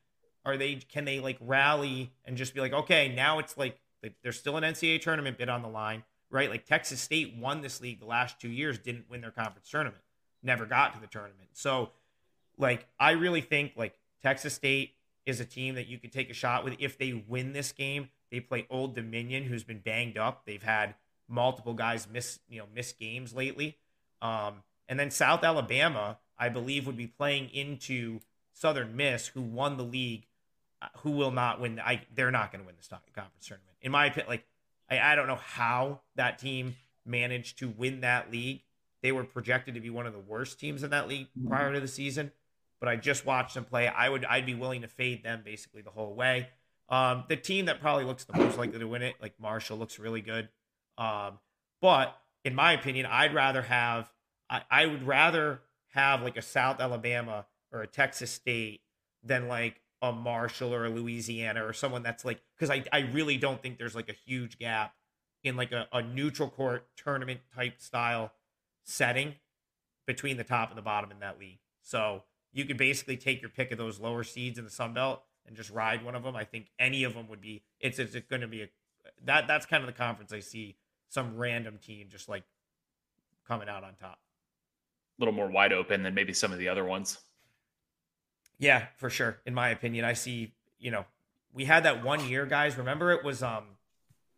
[0.46, 4.14] Are they can they like rally and just be like, okay, now it's like, like
[4.22, 6.48] there's still an NCAA tournament bid on the line, right?
[6.48, 10.03] Like Texas State won this league the last two years, didn't win their conference tournament
[10.44, 11.50] never got to the tournament.
[11.54, 11.90] So,
[12.58, 14.94] like, I really think like Texas State
[15.26, 18.10] is a team that you could take a shot with if they win this game.
[18.30, 20.42] They play Old Dominion, who's been banged up.
[20.44, 20.94] They've had
[21.28, 23.78] multiple guys miss, you know, miss games lately.
[24.20, 28.20] Um, and then South Alabama, I believe, would be playing into
[28.52, 30.26] Southern Miss, who won the league,
[30.82, 31.80] uh, who will not win.
[31.80, 34.28] I they're not going to win this conference tournament, in my opinion.
[34.28, 34.44] Like,
[34.90, 36.76] I, I don't know how that team
[37.06, 38.62] managed to win that league
[39.04, 41.48] they were projected to be one of the worst teams in that league mm-hmm.
[41.48, 42.32] prior to the season,
[42.80, 43.86] but I just watched them play.
[43.86, 46.48] I would I'd be willing to fade them basically the whole way.
[46.88, 49.98] Um, the team that probably looks the most likely to win it, like Marshall, looks
[49.98, 50.48] really good.
[50.96, 51.38] Um,
[51.82, 54.10] but in my opinion, I'd rather have
[54.48, 58.80] I, I would rather have like a South Alabama or a Texas State
[59.22, 63.36] than like a Marshall or a Louisiana or someone that's like because I, I really
[63.36, 64.94] don't think there's like a huge gap
[65.42, 68.32] in like a, a neutral court tournament type style
[68.84, 69.34] setting
[70.06, 71.58] between the top and the bottom in that league.
[71.82, 75.22] So you could basically take your pick of those lower seeds in the Sun Belt
[75.46, 76.36] and just ride one of them.
[76.36, 77.62] I think any of them would be.
[77.80, 78.68] It's it's going to be a
[79.24, 80.76] that that's kind of the conference I see
[81.08, 82.44] some random team just like
[83.46, 84.18] coming out on top.
[85.18, 87.18] A little more wide open than maybe some of the other ones.
[88.58, 89.40] Yeah, for sure.
[89.46, 90.54] In my opinion, I see.
[90.78, 91.04] You know,
[91.52, 92.76] we had that one year, guys.
[92.76, 93.64] Remember, it was um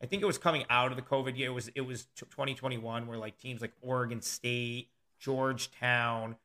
[0.03, 1.49] I think it was coming out of the COVID year.
[1.49, 4.89] It was it was 2021 where like teams like Oregon State,
[5.19, 6.37] Georgetown,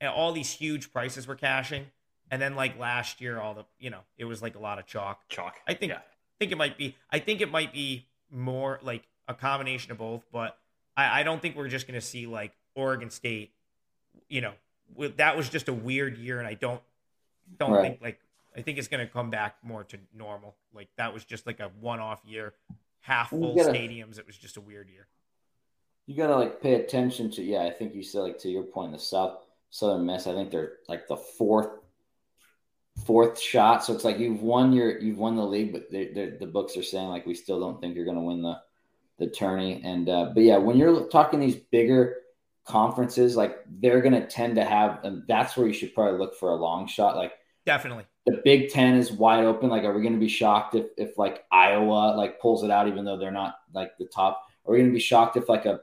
[0.00, 1.86] and all these huge prices were cashing.
[2.30, 4.86] And then like last year, all the you know, it was like a lot of
[4.86, 5.28] chalk.
[5.28, 5.56] Chalk.
[5.66, 5.98] I think yeah.
[5.98, 9.98] I think it might be I think it might be more like a combination of
[9.98, 10.58] both, but
[10.96, 13.52] I, I don't think we're just gonna see like Oregon State,
[14.28, 14.52] you know,
[14.94, 16.82] with, that was just a weird year, and I don't
[17.58, 17.82] don't right.
[17.82, 18.20] think like
[18.54, 20.54] I think it's gonna come back more to normal.
[20.74, 22.52] Like that was just like a one off year
[23.00, 24.18] half full gotta- stadiums.
[24.18, 25.06] It was just a weird year.
[26.06, 27.64] You gotta like pay attention to yeah.
[27.64, 30.26] I think you said like to your point, the South Southern Miss.
[30.26, 31.68] I think they're like the fourth
[33.04, 33.84] fourth shot.
[33.84, 36.76] So it's like you've won your you've won the league, but they they're, the books
[36.76, 38.58] are saying like we still don't think you're gonna win the
[39.18, 39.82] the tourney.
[39.84, 42.16] And uh, but yeah, when you're talking these bigger
[42.64, 46.50] conferences, like they're gonna tend to have, and that's where you should probably look for
[46.50, 47.16] a long shot.
[47.16, 47.32] Like
[47.66, 48.06] Definitely.
[48.28, 49.70] The Big Ten is wide open.
[49.70, 52.86] Like, are we going to be shocked if, if like Iowa like pulls it out,
[52.86, 54.46] even though they're not like the top?
[54.66, 55.80] Are we going to be shocked if like a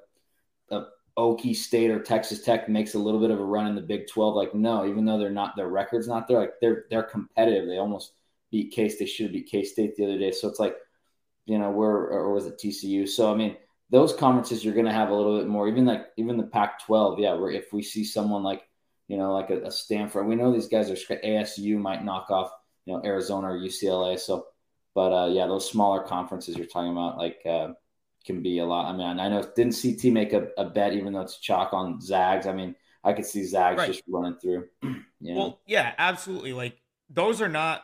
[0.70, 0.84] a
[1.18, 4.08] Okie State or Texas Tech makes a little bit of a run in the Big
[4.08, 4.36] Twelve?
[4.36, 6.40] Like, no, even though they're not, their record's not there.
[6.40, 7.68] Like, they're they're competitive.
[7.68, 8.14] They almost
[8.52, 9.00] beat Case.
[9.00, 10.32] They should have beat K State the other day.
[10.32, 10.76] So it's like,
[11.48, 13.10] you know, we're or was it TCU?
[13.10, 13.58] So I mean,
[13.90, 15.68] those conferences you're going to have a little bit more.
[15.68, 17.34] Even like even the Pac-12, yeah.
[17.34, 18.68] Where if we see someone like
[19.08, 20.28] you know, like a, a Stanford.
[20.28, 22.52] We know these guys are ASU might knock off,
[22.86, 24.20] you know, Arizona or UCLA.
[24.20, 24.48] So,
[24.94, 27.74] but uh, yeah, those smaller conferences you're talking about, like, uh,
[28.26, 28.88] can be a lot.
[28.88, 32.02] I mean, I know didn't CT make a, a bet, even though it's chalk on
[32.02, 32.48] Zags.
[32.48, 33.88] I mean, I could see Zags Right.
[33.88, 34.68] just running through.
[35.22, 36.54] Well, yeah, absolutely.
[36.54, 36.78] Like
[37.10, 37.84] those are not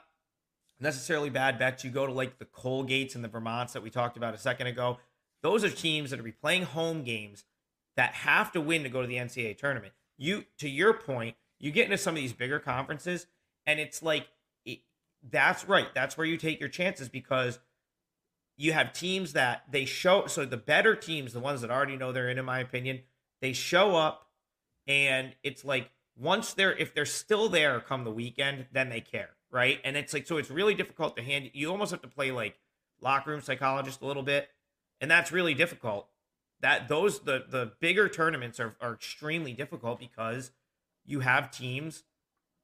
[0.80, 1.84] necessarily bad bets.
[1.84, 4.68] You go to like the Colgates and the Vermonts that we talked about a second
[4.68, 5.00] ago.
[5.42, 7.44] Those are teams that are be playing home games
[7.96, 9.94] that have to win to go to the NCAA tournament.
[10.18, 13.28] You, to your point, you get into some of these bigger conferences,
[13.66, 14.28] and it's like
[14.66, 14.80] it,
[15.30, 15.88] that's right.
[15.93, 17.59] That's where you take your chances because
[18.57, 20.28] you have teams that they show.
[20.28, 23.01] So the better teams, the ones that already know they're in, in my opinion,
[23.41, 24.28] they show up,
[24.88, 29.30] and it's like once they're if they're still there come the weekend, then they care,
[29.49, 29.80] right?
[29.84, 31.51] And it's like so it's really difficult to hand.
[31.53, 32.57] You almost have to play like
[33.01, 34.49] locker room psychologist a little bit,
[34.99, 36.07] and that's really difficult.
[36.62, 40.51] That those the the bigger tournaments are are extremely difficult because
[41.05, 42.03] you have teams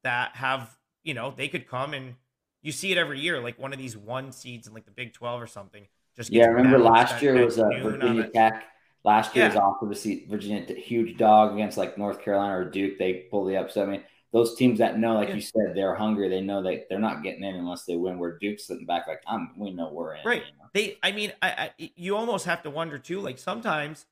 [0.04, 2.14] that have you know they could come and
[2.62, 5.12] you see it every year like one of these one seeds in like the Big
[5.14, 5.86] Twelve or something.
[6.16, 8.64] Just yeah, I remember last year was uh, noon on Virginia Tech.
[9.04, 9.60] Last year was Yeah.
[9.60, 12.98] awful to seat Virginia huge dog against like North Carolina or Duke.
[12.98, 13.88] They pull the upset.
[13.88, 14.02] I mean,
[14.32, 15.36] those teams that know, like Yeah.
[15.36, 16.28] you said, they're hungry.
[16.28, 18.18] They know that they're not getting in unless they win.
[18.18, 20.24] Where Duke's sitting back, like I'm, we know we're in.
[20.24, 20.42] Right.
[20.46, 20.68] you know?
[20.74, 24.04] they i mean I, I you almost have to wonder too like sometimes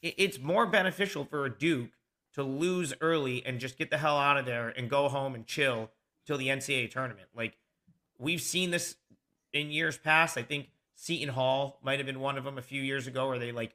[0.00, 1.90] it's more beneficial for a duke
[2.32, 5.46] to lose early and just get the hell out of there and go home and
[5.46, 5.90] chill
[6.24, 7.58] till the ncaa tournament like
[8.18, 8.96] we've seen this
[9.52, 12.80] in years past i think seton hall might have been one of them a few
[12.80, 13.74] years ago where they like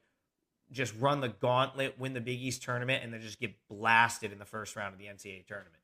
[0.72, 4.40] just run the gauntlet win the big east tournament and then just get blasted in
[4.40, 5.82] the first round of the ncaa tournament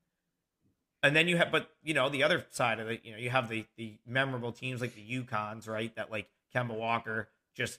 [1.02, 3.30] and then you have but you know the other side of it you know you
[3.30, 7.78] have the the memorable teams like the UConns right that like kemba walker just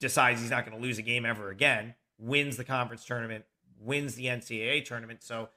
[0.00, 3.44] decides he's not going to lose a game ever again wins the conference tournament
[3.80, 5.22] wins the ncaa tournament.
[5.22, 5.48] So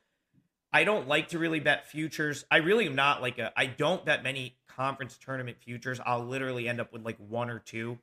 [0.72, 2.46] i don't like to really bet futures.
[2.52, 6.00] I really am not like a i don't bet many conference tournament futures.
[6.06, 7.98] I'll literally end up with like one or two.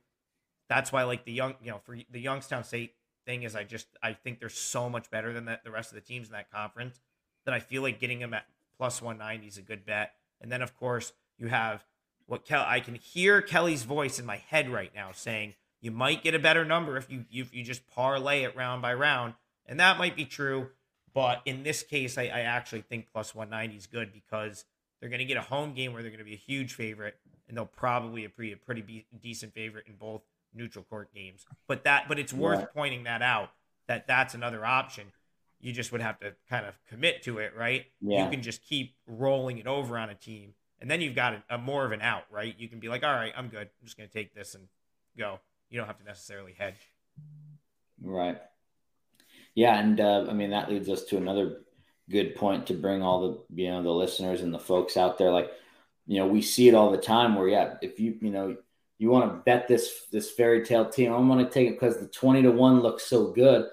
[0.69, 2.93] That's why like the young you know for the youngstown state
[3.25, 5.95] thing is i just i think they're so much better than that the rest of
[5.95, 7.01] the teams in that conference
[7.47, 8.45] that I feel like getting them at
[8.77, 10.13] plus 190 is a good bet.
[10.41, 11.83] And then, of course, you have
[12.25, 16.23] what Kel- I can hear Kelly's voice in my head right now saying you might
[16.23, 19.33] get a better number if you if you just parlay it round by round,
[19.65, 20.69] and that might be true.
[21.13, 24.65] But in this case, I, I actually think plus 190 is good because
[24.99, 27.15] they're going to get a home game where they're going to be a huge favorite,
[27.47, 30.21] and they'll probably pretty a pretty be- decent favorite in both
[30.53, 31.45] neutral court games.
[31.67, 32.73] But that but it's worth Right.
[32.73, 33.51] pointing that out
[33.87, 35.05] that that's another option
[35.59, 37.85] you just would have to kind of commit to it, right?
[38.01, 38.25] Yeah.
[38.25, 41.43] You can just keep rolling it over on a team, and then you've got a,
[41.55, 42.55] a more of an out, right?
[42.57, 43.67] You can be like, all right, I'm good.
[43.67, 44.67] I'm just going to take this and
[45.17, 45.39] go.
[45.69, 46.75] You don't have to necessarily hedge.
[48.01, 48.37] Right.
[49.55, 51.61] Yeah, and uh, I mean that leads us to another
[52.09, 55.31] good point to bring all the you know the listeners and the folks out there.
[55.31, 55.51] Like,
[56.05, 58.55] you know, we see it all the time where yeah, if you you know
[58.99, 61.97] you want to bet this this fairy tale team, I'm going to take it because
[61.97, 63.67] the twenty to one looks so good.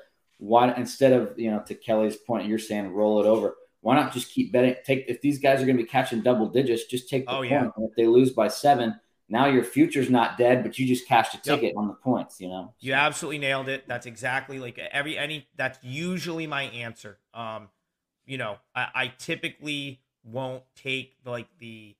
[0.44, 3.56] Why instead of you know to Kelly's point, you're saying roll it over.
[3.80, 4.74] Why not just keep betting?
[4.84, 7.36] Take if these guys are going to be catching double digits, just take the Oh,
[7.38, 7.50] point.
[7.50, 7.68] yeah.
[7.76, 11.34] And if they lose by seven, now your future's not dead, but you just cashed
[11.34, 11.44] a Yep.
[11.60, 12.40] ticket on the points.
[12.42, 12.74] You know.
[12.80, 13.88] You absolutely nailed it.
[13.88, 15.48] That's exactly like every any.
[15.56, 17.18] That's usually my answer.
[17.32, 17.68] Um,
[18.26, 21.94] you know, I, I typically won't take like the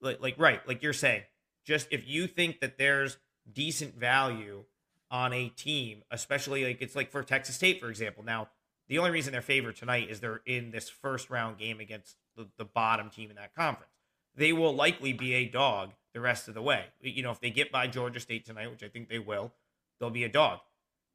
[0.00, 1.22] like like right like you're saying.
[1.64, 3.18] Just if you think that there's
[3.52, 4.64] decent value
[5.10, 8.24] on a team, especially like it's like for Texas State, for example.
[8.24, 8.48] Now,
[8.88, 12.48] the only reason they're favored tonight is they're in this first round game against the,
[12.56, 13.92] the bottom team in that conference.
[14.34, 16.86] They will likely be a dog the rest of the way.
[17.00, 19.52] You know, if they get by Georgia State tonight, which I think they will,
[19.98, 20.60] they'll be a dog.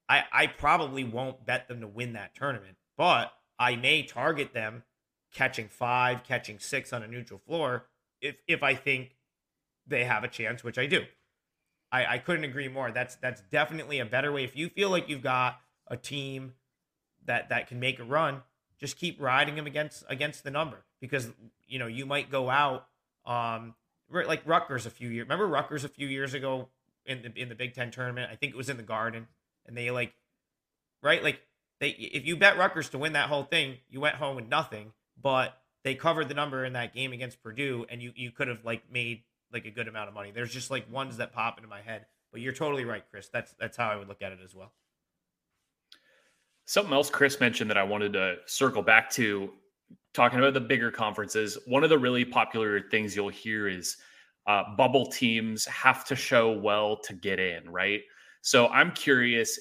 [0.09, 4.83] I, I probably won't bet them to win that tournament, but I may target them
[5.33, 7.85] catching five, catching six on a neutral floor
[8.21, 9.15] if if I think
[9.85, 11.05] they have a chance, which I do.
[11.93, 12.91] I, I couldn't agree more.
[12.91, 14.43] That's that's definitely a better way.
[14.43, 16.53] If you feel like you've got a team
[17.25, 18.41] that that can make a run,
[18.79, 21.29] just keep riding them against against the number because
[21.67, 22.87] you know you might go out
[23.25, 23.75] um
[24.09, 25.25] like Rutgers a few years.
[25.25, 26.69] Remember Rutgers a few years ago
[27.05, 28.29] in the in the Big Ten tournament?
[28.31, 29.27] I think it was in the Garden,
[29.67, 30.13] and they like
[31.03, 31.41] right like
[31.79, 34.93] they if you bet Rutgers to win that whole thing, you went home with nothing,
[35.21, 38.65] but they covered the number in that game against Purdue, and you you could have
[38.65, 39.21] like made
[39.53, 40.31] like a good amount of money.
[40.31, 42.05] There's just like ones that pop into my head.
[42.31, 43.29] But you're totally right, Chris.
[43.29, 44.73] That's that's how I would look at it as well.
[46.65, 49.51] Something else Chris mentioned that I wanted to circle back to
[50.13, 51.57] talking about the bigger conferences.
[51.67, 53.97] One of the really popular things you'll hear is
[54.47, 58.01] uh, bubble teams have to show well to get in, right?
[58.41, 59.59] So I'm curious,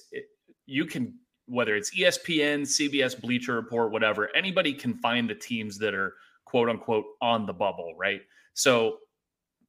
[0.66, 5.94] you can whether it's ESPN, CBS, Bleacher Report, whatever, anybody can find the teams that
[5.94, 6.14] are
[6.44, 8.22] quote unquote on the bubble, right?
[8.54, 8.98] So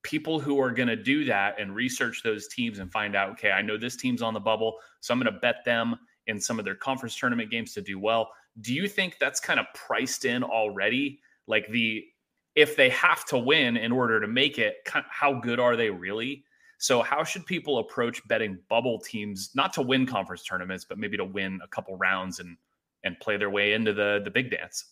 [0.03, 3.51] people who are going to do that and research those teams and find out, okay,
[3.51, 5.97] I know this team's on the bubble, so I'm going to bet them
[6.27, 8.29] in some of their conference tournament games to do well.
[8.61, 11.19] Do you think that's kind of priced in already?
[11.47, 12.05] Like the
[12.55, 16.43] if they have to win in order to make it, how good are they really?
[16.77, 21.17] So, how should people approach betting bubble teams, not to win conference tournaments, but maybe
[21.17, 22.57] to win a couple rounds and
[23.03, 24.85] and play their way into the the big dance?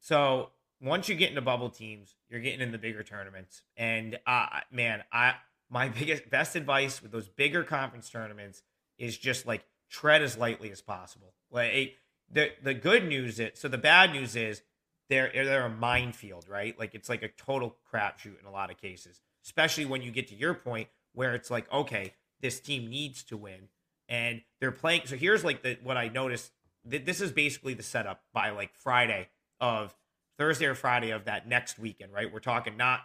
[0.00, 3.62] So, once you get into bubble teams, you're getting in the bigger tournaments.
[3.76, 5.34] And uh, man, I
[5.70, 8.62] my biggest best advice with those bigger conference tournaments
[8.98, 11.34] is just like tread as lightly as possible.
[11.50, 11.94] Like
[12.30, 14.62] the the good news is so the bad news is
[15.08, 16.78] they're they're a minefield, right?
[16.78, 20.28] Like it's like a total crapshoot in a lot of cases, especially when you get
[20.28, 23.68] to your point where it's like, okay, this team needs to win,
[24.08, 25.02] and they're playing.
[25.06, 26.52] So here's like the what I noticed.
[26.84, 29.28] This is basically the setup by like Friday
[29.60, 29.92] of
[30.38, 32.32] Thursday or Friday of that next weekend, right?
[32.32, 33.00] We're talking not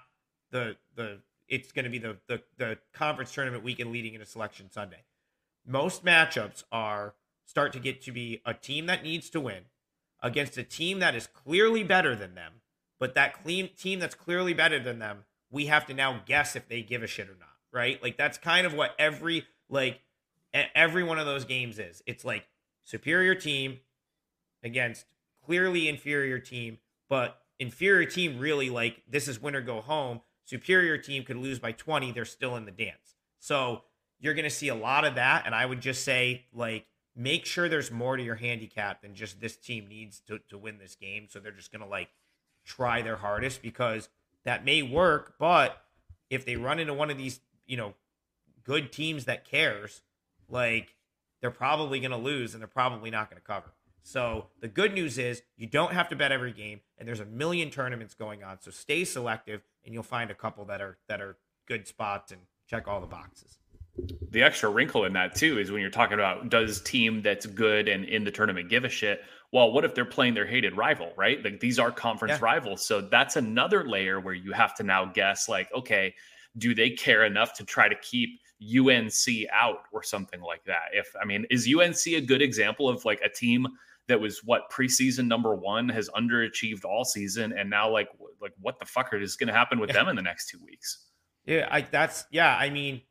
[0.52, 4.72] the the it's going to be the, the the conference tournament weekend leading into selection
[4.72, 5.04] Sunday.
[5.66, 7.14] Most matchups are
[7.46, 9.64] start to get to be a team that needs to win
[10.22, 12.54] against a team that is clearly better than them,
[13.00, 16.68] but that clean team that's clearly better than them, we have to now guess if
[16.68, 18.02] they give a shit or not, right?
[18.02, 20.02] Like that's kind of what every like
[20.54, 22.04] every one of those games is.
[22.06, 22.46] It's like
[22.84, 23.80] superior team
[24.64, 25.06] against
[25.46, 26.78] clearly inferior team
[27.12, 30.22] but inferior team really like this is win or go home.
[30.46, 33.18] Superior team could lose by 20, they're still in the dance.
[33.38, 33.82] So
[34.22, 35.46] you're going to see a lot of that.
[35.46, 39.42] And I would just say, like, make sure there's more to your handicap than just
[39.42, 41.28] this team needs to, to win this game.
[41.30, 42.08] So they're just going to like
[42.64, 44.08] try their hardest because
[44.46, 45.34] that may work.
[45.38, 45.82] But
[46.30, 47.94] if they run into one of these, you know,
[48.64, 50.02] good teams that cares,
[50.48, 50.96] like,
[51.42, 53.74] they're probably going to lose and they're probably not going to cover.
[54.04, 57.26] So the good news is you don't have to bet every game, and there's a
[57.26, 58.60] million tournaments going on.
[58.62, 61.38] So stay selective, and you'll find a couple that are that are
[61.68, 63.58] good spots and check all the boxes.
[64.32, 67.90] The extra wrinkle in that too is when you're talking about does team that's good
[67.90, 69.22] and in the tournament give a shit?
[69.52, 71.44] Well, what if they're playing their hated rival, right?
[71.44, 72.46] Like these are conference yeah.
[72.46, 72.86] rivals.
[72.86, 76.16] So that's another layer where you have to now guess like, okay,
[76.58, 80.90] do they care enough to try to keep UNC out or something like that?
[80.94, 83.68] If I mean, is UNC a good example of like a team
[84.12, 88.10] that was what preseason number one has underachieved all season, and now like
[88.42, 91.06] like what the fuck is going to happen with them in the next two weeks?
[91.46, 92.56] Yeah, I that's yeah.
[92.56, 93.02] I mean,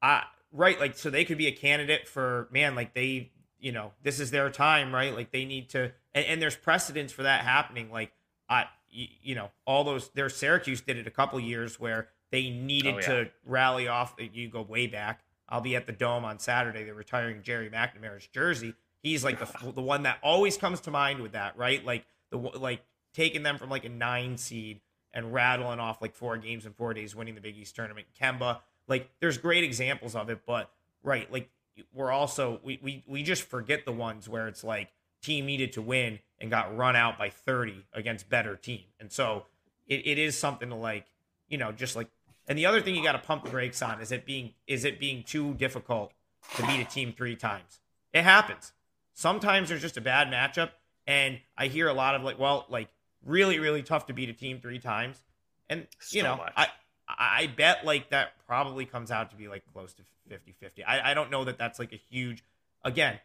[0.00, 3.30] I right like so they could be a candidate for man like they
[3.60, 7.12] you know this is their time right like they need to and, and there's precedence
[7.12, 8.10] for that happening like
[8.48, 12.48] I you, you know all those their Syracuse did it a couple years where they
[12.48, 13.06] needed oh, yeah.
[13.06, 14.14] to rally off.
[14.18, 15.20] You go way back.
[15.48, 16.84] I'll be at the dome on Saturday.
[16.84, 21.20] They're retiring Gerry McNamara's jersey He's like the the one that always comes to mind
[21.20, 21.84] with that, right?
[21.84, 22.82] Like the like
[23.14, 24.80] taking them from like a nine seed
[25.12, 28.06] and rattling off like four games in four days, winning the Big East tournament.
[28.20, 30.70] Kemba, like there's great examples of it, but
[31.02, 31.50] right, like
[31.92, 34.90] we're also we we we just forget the ones where it's like
[35.22, 39.44] team needed to win and got run out by 30 against better team, and so
[39.86, 41.06] it, it is something to like
[41.48, 42.08] you know just like.
[42.46, 44.84] And the other thing you got to pump the brakes on is it being is
[44.84, 46.12] it being too difficult
[46.56, 47.80] to beat a team three times.
[48.14, 48.72] It happens.
[49.18, 50.70] Sometimes there's just a bad matchup,
[51.04, 52.86] and I hear a lot of like, well, like
[53.26, 55.20] really, really tough to beat a team three times,
[55.68, 56.52] and you know, much.
[56.56, 56.68] I
[57.08, 60.84] I bet like that probably comes out to be like close to 50-50.
[60.86, 62.44] I, I don't know that that's like a huge.
[62.84, 63.18] Again,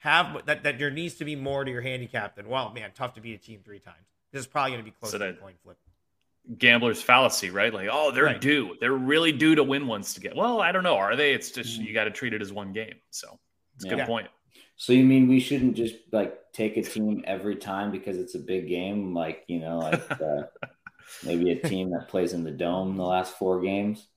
[0.00, 3.14] have that that there needs to be more to your handicap than well, man, tough
[3.14, 4.04] to beat a team three times.
[4.32, 5.78] This is probably going to be close so to a coin flip
[6.58, 7.72] gambler's fallacy, right?
[7.72, 8.40] Like, oh, they're right.
[8.40, 8.76] due.
[8.80, 10.36] They're really due to win once to get.
[10.36, 10.96] Well, I don't know.
[10.96, 11.32] Are they?
[11.32, 11.86] It's just mm.
[11.86, 12.94] you got to treat it as one game.
[13.10, 13.38] So
[13.76, 13.96] it's a yeah.
[13.96, 14.28] good point.
[14.80, 18.38] So you mean we shouldn't just like take a team every time because it's a
[18.38, 20.44] big game, like you know, like uh,
[21.22, 24.08] maybe a team that plays in the dome the last four games?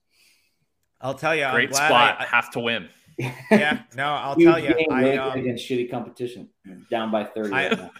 [1.02, 2.16] I'll tell you, Great I'm glad spot.
[2.18, 2.88] I, have to win.
[3.50, 6.48] Yeah, no, I'll tell you, game I, really um, against shitty competition,
[6.90, 7.52] down by thirty.
[7.52, 7.90] I-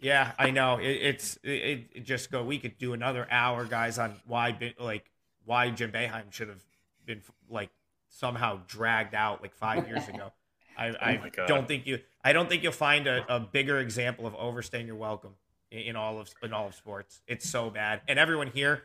[0.00, 0.78] Yeah, I know.
[0.78, 2.42] It, it's it, it just go.
[2.42, 5.10] We could do another hour, guys, on why Bi- like
[5.44, 6.64] why Jim Boeheim should have
[7.04, 7.20] been
[7.50, 7.68] like
[8.08, 10.32] somehow dragged out like five years ago.
[10.76, 11.98] I, I don't think you.
[12.24, 15.34] I don't think you'll find a, a bigger example of overstaying your welcome
[15.70, 17.20] in, in all of in all of sports.
[17.26, 18.82] It's so bad, and everyone here,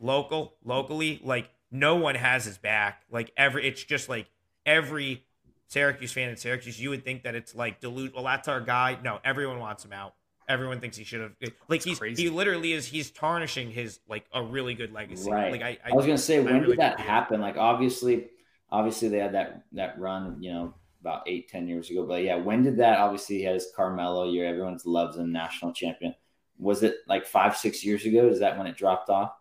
[0.00, 3.02] local, locally, like no one has his back.
[3.10, 4.28] Like every, it's just like
[4.66, 5.24] every
[5.68, 6.80] Syracuse fan in Syracuse.
[6.80, 8.14] You would think that it's like dilute.
[8.14, 8.98] Well, that's our guy.
[9.04, 10.14] No, everyone wants him out.
[10.48, 11.32] Everyone thinks he should have.
[11.68, 12.24] Like he's crazy.
[12.24, 12.86] he literally is.
[12.86, 15.30] He's tarnishing his like a really good legacy.
[15.30, 15.52] Right.
[15.52, 17.40] Like I, I, I was gonna say, when really did that happen?
[17.40, 18.26] Like, obviously,
[18.68, 22.06] obviously they had that that run, you know, about eight, ten years ago.
[22.06, 22.98] But yeah, when did that?
[22.98, 24.46] Obviously, he has Carmelo year.
[24.46, 26.14] Everyone loves him, national champion.
[26.58, 28.28] Was it like five, six years ago?
[28.28, 29.32] Is that when it dropped off?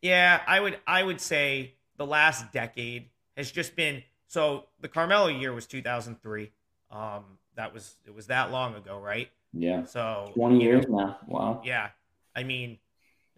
[0.00, 5.28] Yeah, I would I would say the last decade has just been so the Carmelo
[5.28, 6.50] year was 2003.
[6.90, 7.24] Um
[7.54, 9.30] that was it was that long ago, right?
[9.52, 11.16] Yeah, So twenty you years know, now.
[11.26, 11.62] Wow.
[11.64, 11.90] Yeah.
[12.34, 12.78] I mean,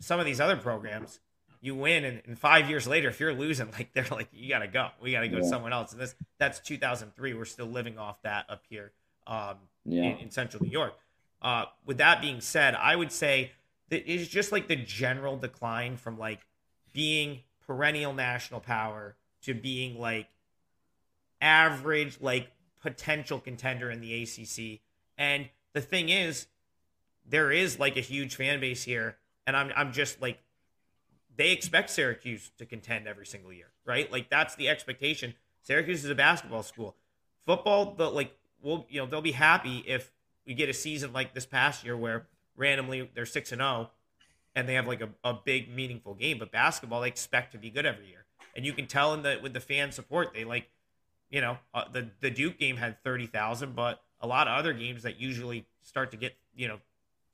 [0.01, 1.21] some of these other programs,
[1.65, 4.61] you win and, and 5 years later if you're losing like they're like you got
[4.61, 4.89] to go.
[5.01, 5.93] We got to go to someone else.
[5.93, 7.35] And this that's 2003.
[7.35, 8.93] We're still living off that up here.
[9.27, 10.95] Um Yeah, in, in central New York.
[11.43, 13.53] Uh, with that being said, I would say
[13.91, 16.41] that it's just like the general decline from like
[16.95, 20.29] being perennial national power to being like
[21.41, 22.51] average, like
[22.81, 24.81] potential contender in the ACC.
[25.19, 26.47] And the thing is,
[27.27, 30.39] there is like a huge fan base here, and I'm I'm just like
[31.37, 34.11] they expect Syracuse to contend every single year, right?
[34.11, 35.35] Like that's the expectation.
[35.62, 36.97] Syracuse is a basketball school.
[37.47, 40.12] Football, the like, will you know they'll be happy if
[40.47, 42.26] we get a season like this past year where
[42.57, 43.91] randomly they're six and zero,
[44.55, 46.39] and they have like a, a big meaningful game.
[46.39, 48.24] But basketball, they expect to be good every year,
[48.55, 50.68] and you can tell in the with the fan support, they like,
[51.30, 54.72] you know, uh, the the Duke game had thirty thousand, but a lot of other
[54.72, 56.78] games that usually start to get you know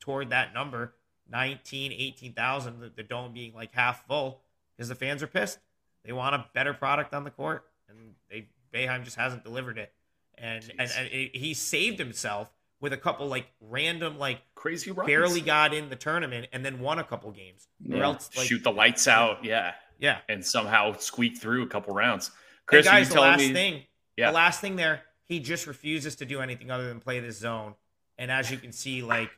[0.00, 0.94] toward that number
[1.30, 4.40] 19 18,000 the, the dome being like half full
[4.76, 5.58] because the fans are pissed
[6.04, 9.92] they want a better product on the court and they Boeheim just hasn't delivered it
[10.38, 12.50] and and, and he saved himself
[12.80, 15.06] with a couple like random like Crazy runs.
[15.06, 18.62] barely got in the tournament and then won a couple games or else like shoot
[18.62, 19.44] the lights out.
[19.44, 22.30] Yeah, yeah and somehow squeak through a couple rounds.
[22.66, 23.52] Chris, are guys you the last me?
[23.52, 23.82] thing
[24.16, 24.28] Yeah.
[24.30, 27.74] the last thing there he just refuses to do anything other than play this zone
[28.18, 29.30] and as you can see like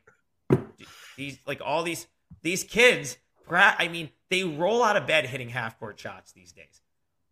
[1.17, 2.07] these like all these
[2.43, 3.19] these kids
[3.51, 6.81] i mean they roll out of bed hitting half court shots these days.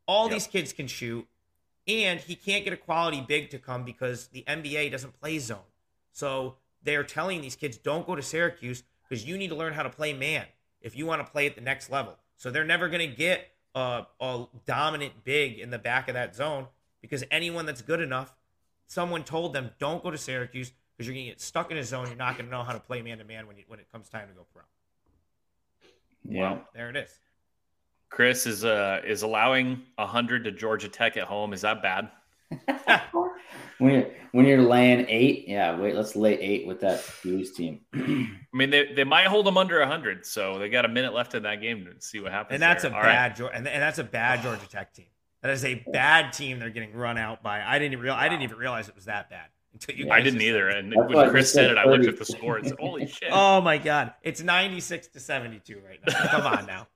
[0.06, 0.32] All Yep.
[0.32, 1.26] these kids can shoot
[1.88, 5.58] and he can't get a quality big to come because the nba doesn't play zone.
[6.12, 9.82] So they're telling these kids don't go to syracuse because you need to learn how
[9.82, 10.44] to play man
[10.82, 12.16] if you want to play at the next level.
[12.36, 16.34] So they're never going to get a, a dominant big in the back of that
[16.34, 16.66] zone
[17.00, 18.34] because anyone that's good enough
[18.86, 21.84] someone told them don't go to syracuse because you're going to get stuck in a
[21.84, 23.80] zone you're not going to know how to play man to man when you when
[23.80, 24.62] it comes time to go pro
[26.24, 26.58] yeah.
[26.74, 27.18] there it is
[28.10, 31.52] Chris is uh is allowing hundred to Georgia Tech at home.
[31.52, 32.10] Is that bad?
[33.78, 35.74] When you're when you're laying eight, yeah.
[35.74, 37.80] Wait, let's lay eight with that Hughes team.
[37.94, 41.34] I mean, they, they might hold them under hundred, so they got a minute left
[41.34, 42.56] in that game to see what happens.
[42.56, 42.92] and that's there.
[42.92, 43.08] a All right.
[43.08, 45.06] bad Geor- and, and that's a bad Georgia Tech team.
[45.40, 46.58] That is a bad team.
[46.58, 47.62] They're getting run out by.
[47.62, 48.12] I didn't even real.
[48.12, 50.06] I didn't even realize it was that bad until you.
[50.06, 50.68] Yeah, I didn't just either.
[50.68, 53.06] And I when Chris said said it, I looked at the score and said, "Holy
[53.06, 56.28] shit!" Oh my god, it's ninety six to seventy two right now.
[56.28, 56.86] Come on now.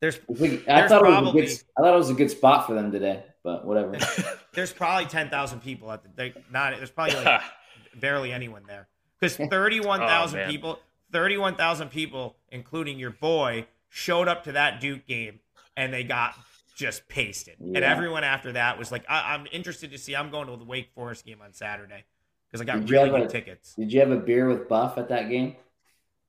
[0.00, 1.50] There's I I There's thought it was a probably- good.
[1.78, 3.96] I thought it was a good spot for them today, but whatever.
[4.52, 6.08] there's probably ten thousand people at the.
[6.14, 7.40] They, not there's probably like
[8.00, 8.88] barely anyone there
[9.20, 10.50] because 31,000 Oh, man.
[10.50, 10.78] people
[11.12, 15.40] 31,000 people including your boy showed up to that Duke game
[15.76, 16.34] and they got
[16.74, 17.80] just pasted and Yeah.
[17.92, 20.90] everyone after that was like I, I'm interested to see I'm going to the Wake
[20.94, 22.04] Forest game on Saturday
[22.48, 23.74] because I got Did really good a- tickets.
[23.74, 25.56] Did you have a beer with Buff at that game?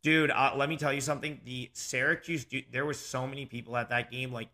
[0.02, 1.40] dude uh, let me tell you something.
[1.46, 4.50] The Syracuse dude, there was so many people at that game like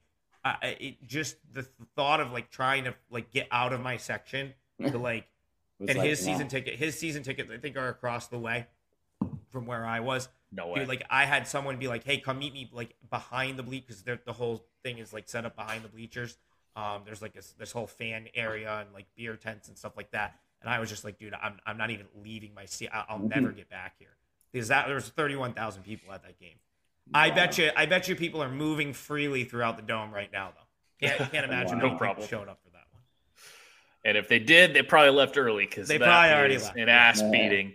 [0.45, 1.63] I I- it just the
[1.95, 4.53] thought of like trying to like get out of my section
[4.85, 5.25] to like
[5.79, 8.67] and like, his season ticket his season tickets i think are across the way
[9.49, 10.79] from where i was no way.
[10.79, 14.01] Dude, like i had someone be like hey come meet me like behind the bleachers
[14.01, 16.37] because the whole thing is like set up behind the bleachers
[16.75, 20.09] um there's like this, this whole fan area and like beer tents and stuff like
[20.11, 23.05] that and i was just like dude i'm, I'm not even leaving my seat I-
[23.09, 23.29] i'll Mhm.
[23.29, 24.15] never get back here
[24.51, 26.55] because that there was 31000 people at that game
[27.13, 30.51] i bet you i bet you people are moving freely throughout the dome right now
[30.55, 31.83] though can't, can't imagine Wow.
[31.83, 32.27] No many problem.
[32.27, 33.01] showed up for that one
[34.05, 36.77] and if they did, they probably left early because They that probably already is left.
[36.77, 37.31] an ass Yeah.
[37.31, 37.73] beating.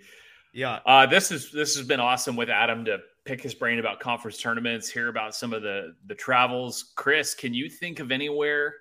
[0.54, 4.00] Yeah Uh, this is this has been awesome with Adam to pick his brain about
[4.00, 6.92] conference tournaments, hear about some of the the travels.
[6.94, 8.74] Chris, can you think of anywhere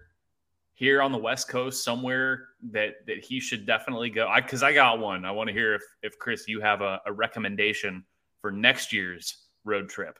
[0.74, 4.28] here on the West Coast somewhere that that he should definitely go?
[4.28, 5.26] I because I got one.
[5.26, 8.04] I want to hear if if Chris, you have a, a recommendation
[8.42, 10.20] for next year's road trip.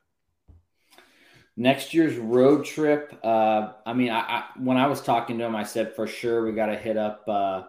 [1.56, 3.20] Next year's road trip.
[3.24, 6.44] Uh, I mean, I, I, when I was talking to him, I said for sure
[6.44, 7.24] we got to hit up.
[7.28, 7.64] Uh,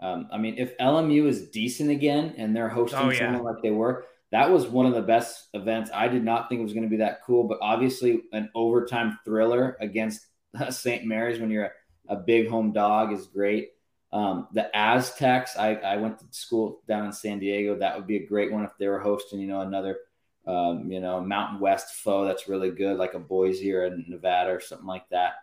[0.00, 3.18] um, I mean, if LMU is decent again and they're hosting Oh, yeah.
[3.20, 5.90] someone like they were, that was one of the best events.
[5.94, 9.18] I did not think it was going to be that cool, but obviously an overtime
[9.24, 10.26] thriller against
[10.70, 11.04] St.
[11.04, 11.66] Mary's when you're
[12.08, 13.70] a, a big home dog is great.
[14.12, 17.76] Um, the Aztecs, I, I went to school down in San Diego.
[17.76, 19.98] That would be a great one if they were hosting, you know, another,
[20.46, 24.50] um, you know, Mountain West foe that's really good, like a Boise or a Nevada
[24.50, 25.34] or something like that.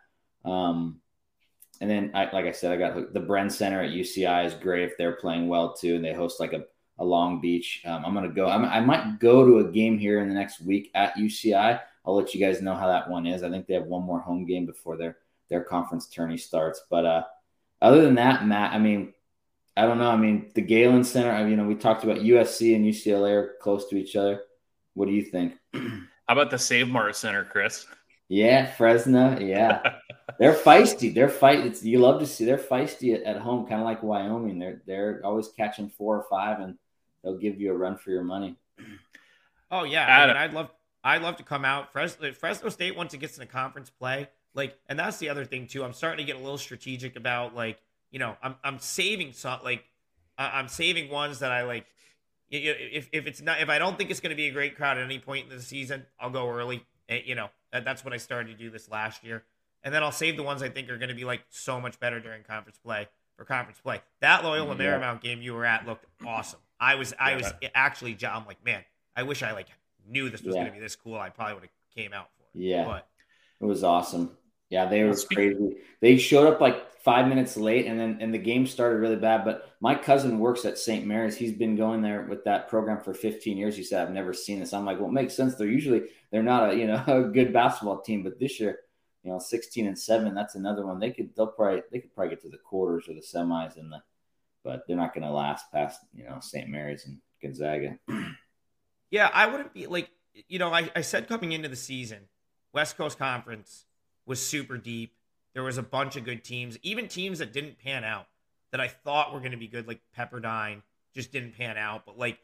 [0.46, 1.02] Um,
[1.82, 4.84] and then, I, like I said, I got the Bren Center at UCI is great
[4.84, 6.64] if they're playing well too, and they host like a,
[7.00, 7.82] a Long Beach.
[7.86, 8.48] Um, I'm gonna go.
[8.48, 11.82] I'm, I might go to a game here in the next week at UCI.
[12.06, 13.42] I'll let you guys know how that one is.
[13.42, 15.18] I think they have one more home game before their
[15.50, 16.84] their conference tourney starts.
[16.88, 17.24] But uh,
[17.82, 19.14] other than that, Matt, I mean,
[19.76, 20.12] I don't know.
[20.12, 21.32] I mean, the Galen Center.
[21.32, 24.42] I mean, you know, we talked about USC and UCLA are close to each other.
[24.94, 25.56] What do you think?
[25.74, 25.82] How
[26.30, 27.88] about the Save Mart Center, Chris?
[28.30, 29.40] Yeah, Fresno.
[29.40, 29.82] Yeah,
[30.40, 31.14] they're feisty.
[31.14, 31.60] They're fight.
[31.66, 32.46] It's you love to see.
[32.46, 34.60] They're feisty at, at home, kind of like Wyoming.
[34.60, 36.78] They're they're always catching four or five, and
[37.24, 38.56] they'll give you a run for your money.
[39.74, 40.70] Oh yeah, I mean, I'd love
[41.04, 41.94] I'd love to come out.
[41.94, 45.46] Fresno Fresno State once it gets in a conference play, like, and that's the other
[45.46, 45.84] thing too.
[45.84, 47.80] I'm starting to get a little strategic about like,
[48.12, 49.86] you know, I'm I'm saving some like,
[50.38, 51.86] I- I'm saving ones that I like.
[52.52, 54.52] y- y- If if it's not if I don't think it's going to be a
[54.52, 56.86] great crowd at any point in the season, I'll go early.
[57.08, 59.44] Eh, You know, that, that's what I started to do this last year,
[59.84, 62.00] and then I'll save the ones I think are going to be like so much
[62.00, 63.08] better during conference play
[63.38, 64.02] for conference play.
[64.22, 65.00] That Loyola mm, Yeah.
[65.00, 66.60] Marymount game you were at looked awesome.
[66.80, 67.38] I was I Yeah.
[67.38, 68.84] was actually I'm like man,
[69.16, 69.68] I wish I like
[70.08, 70.62] knew this was Yeah.
[70.62, 71.16] going to be this cool.
[71.18, 72.50] I probably would have came out for it.
[72.54, 72.86] Yeah.
[72.86, 73.08] but
[73.60, 74.38] It was awesome.
[74.70, 75.78] Yeah, they were crazy.
[76.00, 79.44] They showed up like five minutes late, and then and the game started really bad.
[79.44, 81.06] But my cousin works at St.
[81.06, 81.36] Mary's.
[81.36, 83.76] He's been going there with that program for 15 years.
[83.76, 85.56] He said, "I've never seen this." I'm like, "Well, it makes sense.
[85.56, 88.80] They're usually they're not a you know a good basketball team, but this year,
[89.24, 90.34] you know, 16 and seven.
[90.34, 91.00] That's another one.
[91.00, 93.92] They could they'll probably they could probably get to the quarters or the semis and
[93.92, 94.02] the,
[94.64, 96.70] but they're not going to last past you know St.
[96.70, 97.98] Mary's and Gonzaga.
[99.12, 100.10] yeah, I wouldn't be like
[100.48, 102.30] you know I, I said coming into the season,
[102.74, 103.86] West Coast Conference
[104.26, 105.14] was super deep.
[105.54, 108.28] There was a bunch of good teams, even teams that didn't pan out
[108.72, 110.82] that I thought were going to be good, like Pepperdine,
[111.14, 112.06] just didn't pan out.
[112.06, 112.40] But like,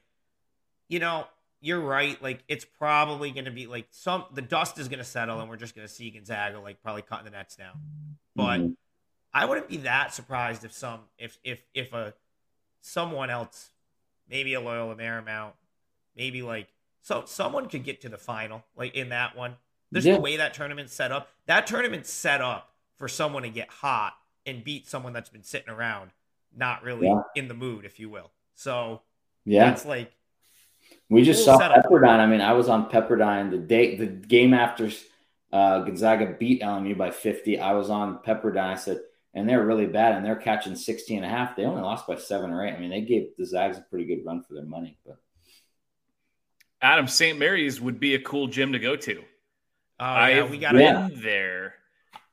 [0.89, 1.25] you know,
[1.59, 2.21] you're right.
[2.21, 5.49] Like it's probably going to be like some the dust is going to settle, and
[5.49, 7.79] we're just going to see Gonzaga like probably cutting the nets down.
[8.35, 8.75] But Mhm.
[9.33, 12.13] I wouldn't be that surprised if some if if if a
[12.81, 13.71] someone else,
[14.29, 15.53] maybe a Loyola Marymount,
[16.15, 16.67] maybe like
[17.01, 19.57] so someone could get to the final like in that one.
[19.91, 20.15] There's Yeah.
[20.15, 21.29] the way that tournament's set up.
[21.45, 25.69] That tournament's set up for someone to get hot and beat someone that's been sitting
[25.69, 26.11] around,
[26.53, 27.21] not really Yeah.
[27.35, 28.31] in the mood, if you will.
[28.55, 29.03] So
[29.45, 30.13] yeah, that's like
[31.09, 31.83] We just Cool saw setup.
[31.85, 32.19] Pepperdine.
[32.19, 34.89] I mean, I was on Pepperdine the day the game after
[35.53, 37.59] uh, Gonzaga beat LMU by 50.
[37.59, 38.57] I was on Pepperdine.
[38.73, 38.99] I said,
[39.33, 41.55] and they're really bad, and they're catching 16 and a half.
[41.55, 42.73] They only lost by seven or eight.
[42.73, 44.97] I mean, they gave the Zags a pretty good run for their money.
[45.05, 45.17] But
[46.81, 47.37] Adam St.
[47.39, 49.19] Mary's would be a cool gym to go to.
[49.19, 49.23] oh
[50.05, 51.07] I've we got to Yeah.
[51.07, 51.75] been there.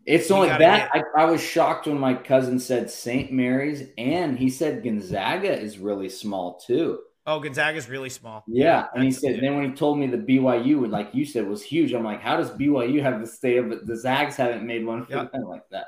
[0.07, 3.33] it's We only that I, I was shocked when my cousin said St.
[3.33, 7.01] Mary's, and he said Gonzaga is really small too.
[7.27, 8.45] Oh, Gonzaga's really small.
[8.47, 11.25] Yeah, and he that's- said then when he told me the BYU, would, like you
[11.25, 11.95] said, was huge.
[11.95, 15.13] I'm like, how does BYU have the stay but the Zags haven't made one for
[15.13, 15.33] Yep.
[15.33, 15.87] them like that?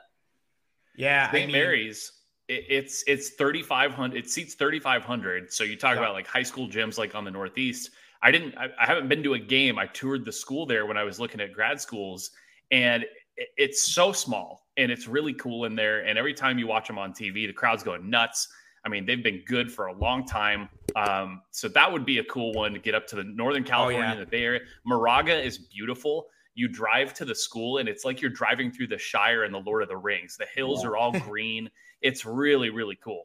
[0.96, 1.46] Yeah, I St.
[1.48, 2.12] mean, Mary's,
[2.48, 4.16] it, it's it's thirty five hundred.
[4.24, 5.52] It seats thirty five hundred.
[5.52, 6.02] So you talk Yeah.
[6.02, 7.90] about like high school gyms, like on the Northeast.
[8.22, 8.56] I didn't.
[8.56, 9.78] I, I haven't been to a game.
[9.78, 12.30] I toured the school there when I was looking at grad schools,
[12.70, 13.02] and
[13.36, 16.00] it, it's so small and it's really cool in there.
[16.06, 18.48] And every time you watch them on TV, the crowd's going nuts.
[18.86, 20.68] I mean, they've been good for a long time.
[20.94, 23.98] Um, so that would be a cool one to get up to the Northern California
[24.00, 24.12] yeah.
[24.12, 24.60] and the Bay Area.
[24.84, 26.28] Moraga is beautiful.
[26.54, 29.58] You drive to the school and it's like you're driving through the Shire and the
[29.58, 30.36] Lord of the Rings.
[30.38, 30.90] The hills Yeah.
[30.90, 31.68] are all green.
[32.00, 33.24] It's really, really cool.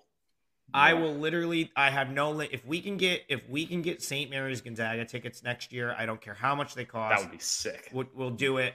[0.73, 1.69] I will literally.
[1.75, 2.31] I have no.
[2.31, 4.31] Li- if we can get if we can get St.
[4.31, 7.13] Mary's Gonzaga tickets next year, I don't care how much they cost.
[7.15, 7.89] That would be sick.
[7.91, 8.73] We'll, we'll do it,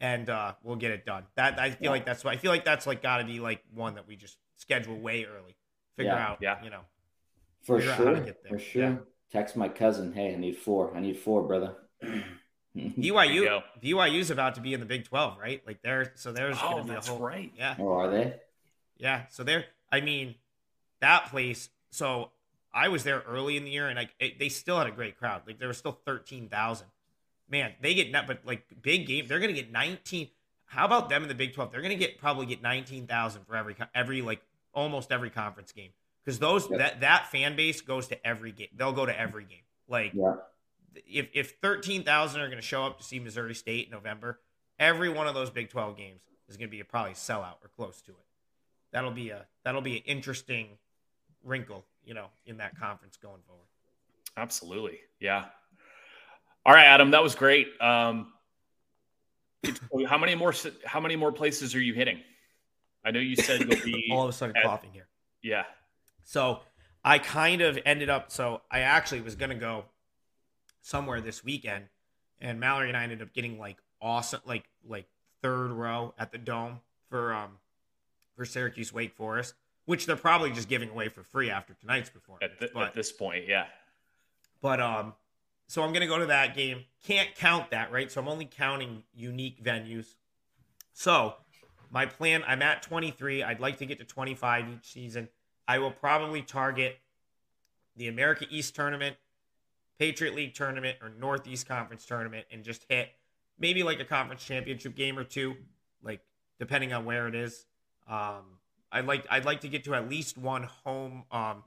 [0.00, 1.24] and uh, we'll get it done.
[1.36, 1.90] That I feel Yeah.
[1.90, 4.16] like that's what I feel like that's like got to be like one that we
[4.16, 5.56] just schedule way early.
[5.96, 6.28] Figure Yeah.
[6.28, 6.38] out.
[6.40, 6.62] Yeah.
[6.62, 6.80] You know.
[7.62, 8.20] For Figure how to sure.
[8.20, 8.52] get there.
[8.52, 8.82] For sure.
[8.82, 8.96] Yeah.
[9.32, 10.94] Text my cousin, hey, I need four.
[10.96, 11.76] I need four, brother.
[12.74, 13.62] you BYU go.
[13.82, 15.62] BYU's about to be in the Big Twelve, right?
[15.66, 17.52] Like they're so there's Oh, going to be a that's whole right.
[17.56, 18.34] yeah oh, are they?
[18.98, 19.26] yeah.
[19.30, 20.34] So they're I mean
[21.00, 21.68] that place.
[21.90, 22.30] So
[22.72, 25.42] I was there early in the year, and like they still had a great crowd.
[25.46, 26.88] Like there was still thirteen thousand.
[27.48, 30.28] Man, they get net, but like big game, they're gonna get nineteen.
[30.66, 31.70] how about them in the Big 12?
[31.70, 34.40] They're going to get probably get 19,000 for every every like
[34.74, 35.90] almost every conference game
[36.24, 36.78] because those Yep.
[36.78, 38.68] that that fan base goes to every game.
[38.74, 39.62] They'll go to every game.
[39.88, 40.36] Like Yeah.
[41.06, 44.40] if if 13,000 are going to show up to see Missouri State in November,
[44.78, 47.68] every one of those Big 12 games is going to be a probably sellout or
[47.76, 48.26] close to it.
[48.92, 50.78] That'll be a that'll be an interesting
[51.42, 53.66] wrinkle, you know, in that conference going forward.
[54.36, 54.98] Absolutely.
[55.20, 55.46] Yeah.
[56.66, 57.68] All right, Adam, that was great.
[57.80, 58.32] Um,
[60.08, 60.54] how many more
[60.84, 62.20] how many more places are you hitting?
[63.04, 65.06] I know you said you'll be All of a sudden at- coughing here.
[65.42, 65.64] yeah.
[66.24, 66.60] So
[67.04, 68.30] I kind of ended up.
[68.30, 69.84] So I actually was gonna go
[70.80, 71.84] somewhere this weekend,
[72.40, 75.06] and Mallory and I ended up getting like awesome, like like
[75.42, 76.80] third row at the dome
[77.10, 77.58] for um
[78.34, 82.52] for Syracuse Wake Forest, which they're probably just giving away for free after tonight's performance.
[82.52, 83.66] At, the, but at this point, yeah.
[84.62, 85.12] but um,
[85.66, 86.84] so I'm gonna go to that game.
[87.06, 88.10] Can't count that, right?
[88.10, 90.14] So I'm only counting unique venues.
[90.94, 91.34] So
[91.94, 93.44] my plan, I'm at 23.
[93.44, 95.28] I'd like to get to 25 each season.
[95.68, 96.98] I will probably target
[97.96, 99.14] the America East tournament,
[99.96, 103.10] Patriot League tournament, or Northeast Conference tournament, and just hit
[103.60, 105.54] maybe like a conference championship game or two,
[106.02, 106.20] like
[106.58, 107.64] depending on where it is.
[108.08, 108.42] Um,
[108.90, 111.62] I'd like I'd like to get to at least one home um,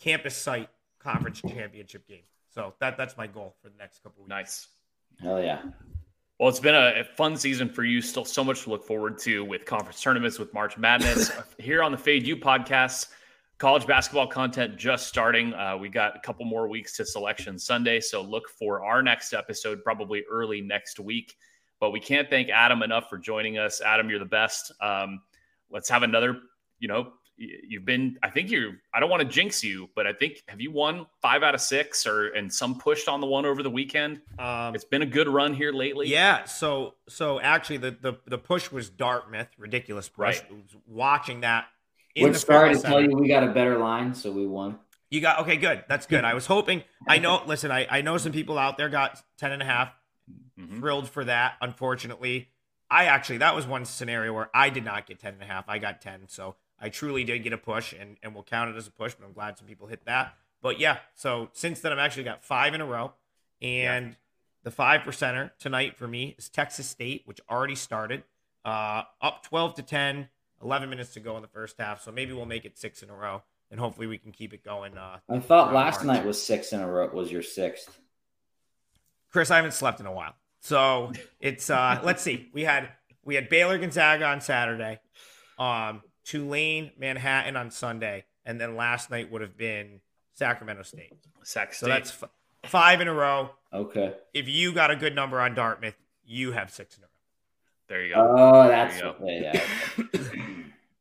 [0.00, 2.24] campus site conference championship game.
[2.52, 4.28] So that that's my goal for the next couple weeks.
[4.28, 4.66] Nice.
[5.22, 5.62] Hell yeah.
[6.38, 8.00] Well, it's been a, fun season for you.
[8.00, 11.32] Still so much to look forward to with conference tournaments, with March Madness.
[11.58, 13.08] Here on the Fade U podcast,
[13.58, 15.52] college basketball content just starting.
[15.54, 17.98] Uh, we got a couple more weeks to Selection Sunday.
[17.98, 21.34] So look for our next episode probably early next week.
[21.80, 23.80] But we can't thank Adam enough for joining us.
[23.80, 24.70] Adam, you're the best.
[24.80, 25.20] Um,
[25.72, 26.38] let's have another,
[26.78, 30.12] you know, you've been, I think you, I don't want to jinx you, but I
[30.12, 33.46] think, have you won five out of six or, and some pushed on the one
[33.46, 34.20] over the weekend?
[34.38, 36.08] Um, It's been a good run here lately.
[36.08, 40.40] Yeah, so so actually the the, the push was Dartmouth, ridiculous push.
[40.40, 40.50] Right.
[40.50, 41.66] Was Watching that
[42.14, 44.46] in Which the sorry to Ferrell tell you, we got a better line, so we
[44.46, 44.78] won.
[45.10, 45.84] You got okay, good.
[45.88, 46.24] That's good.
[46.24, 46.82] I was hoping.
[47.06, 47.42] I know.
[47.46, 49.92] Listen, I, I know some people out there got 10 and a half.
[50.58, 50.78] Mhm.
[50.80, 51.54] Thrilled for that.
[51.62, 52.48] Unfortunately,
[52.90, 55.68] I actually that was one scenario where I did not get 10 and a half.
[55.68, 56.28] I got 10.
[56.28, 59.14] So I truly did get a push and, and we'll count it as a push,
[59.14, 60.34] but I'm glad some people hit that.
[60.62, 63.12] But yeah, so since then I've actually got five in a row.
[63.60, 64.16] And
[64.62, 68.22] the five percenter tonight for me is Texas State, which already started.
[68.64, 70.28] Uh up 12 to 10,
[70.62, 72.02] 11 minutes to go in the first half.
[72.02, 73.42] So maybe we'll make it six in a row.
[73.70, 74.96] And hopefully we can keep it going.
[74.96, 76.18] Uh, I thought last March.
[76.18, 77.08] night was six in a row.
[77.12, 78.00] Was your sixth?
[79.30, 80.34] Chris, I haven't slept in a while.
[80.60, 82.48] So it's uh let's see.
[82.52, 82.88] We had
[83.24, 85.00] we had Baylor Gonzaga on Saturday,
[85.58, 90.00] um, Tulane, Manhattan on Sunday, and then last night would have been
[90.34, 91.14] Sacramento State.
[91.42, 92.28] Sac So that's f-
[92.64, 93.48] five in a row.
[93.72, 94.12] Okay.
[94.34, 95.94] If you got a good number on Dartmouth,
[96.26, 97.10] you have six in a row.
[97.88, 98.36] there you go.
[98.36, 99.52] Oh, that's There you yeah.
[99.96, 100.04] yeah.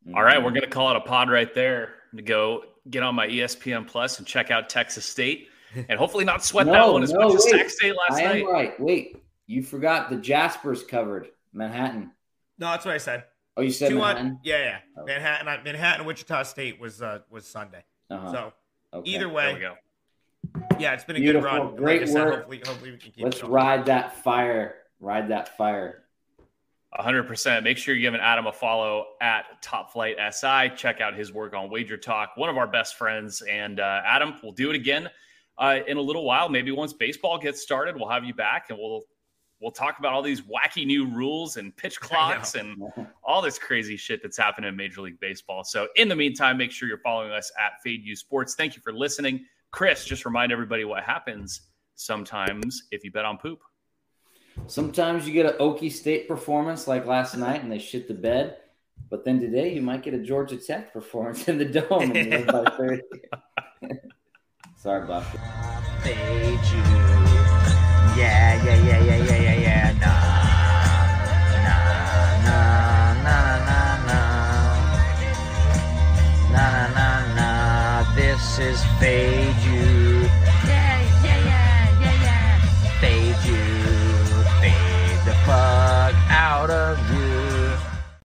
[0.08, 0.16] Mm-hmm.
[0.16, 3.28] All right, we're gonna call it a pod right there to go get on my
[3.28, 5.50] ESPN Plus and check out Texas State,
[5.90, 7.50] and hopefully not sweat that one as no, much as.
[7.50, 8.44] Sac State last I night.
[8.44, 8.80] am right.
[8.80, 12.12] Wait, you forgot the Jaspers covered Manhattan.
[12.58, 13.26] No, that's what I said.
[13.58, 14.78] Oh, you said Two on, yeah, yeah.
[14.98, 15.04] Oh.
[15.06, 17.84] Manhattan, Manhattan, Wichita State was uh, was Sunday.
[18.10, 18.32] Uh-huh.
[18.32, 18.54] So
[18.94, 19.10] okay.
[19.10, 19.74] either There we way, go.
[20.80, 21.50] yeah, it's been a Beautiful.
[21.50, 21.76] good run.
[21.76, 22.36] Great like I said, work.
[22.36, 23.24] hopefully, hopefully we can keep.
[23.24, 24.76] Let's it ride that fire.
[25.00, 26.04] Ride that fire.
[26.94, 27.64] hundred percent.
[27.64, 30.76] Make sure you're giving Adam a follow at Top Flight SI.
[30.76, 33.42] Check out his work on WagerTalk, one of our best friends.
[33.42, 35.10] And uh, Adam, we'll do it again
[35.58, 36.48] uh, in a little while.
[36.48, 39.02] Maybe once baseball gets started, we'll have you back and we'll
[39.60, 42.82] we'll talk about all these wacky new rules and pitch clocks and
[43.24, 45.64] all this crazy shit that's happening in Major League Baseball.
[45.64, 48.56] So in the meantime, make sure you're following us at Fade U Sports.
[48.56, 49.46] Thank you for listening.
[49.72, 51.62] Chris, just remind everybody what happens
[51.96, 53.60] sometimes if you bet on poop.
[54.66, 58.58] Sometimes you get an Okie State performance like last night and they shit the bed.
[59.10, 62.46] But then today you might get a Georgia Tech performance in the dome and you
[62.46, 63.02] by 30.
[64.76, 65.24] Sorry, Bob.
[66.04, 67.27] Fade you.
[68.18, 69.94] Yeah, yeah, yeah, yeah, yeah, yeah, yeah.
[70.02, 70.18] Nah,
[72.46, 74.74] nah, nah, nah, nah.
[76.50, 78.16] Nah, nah, nah, nah.
[78.16, 79.77] This is Fade.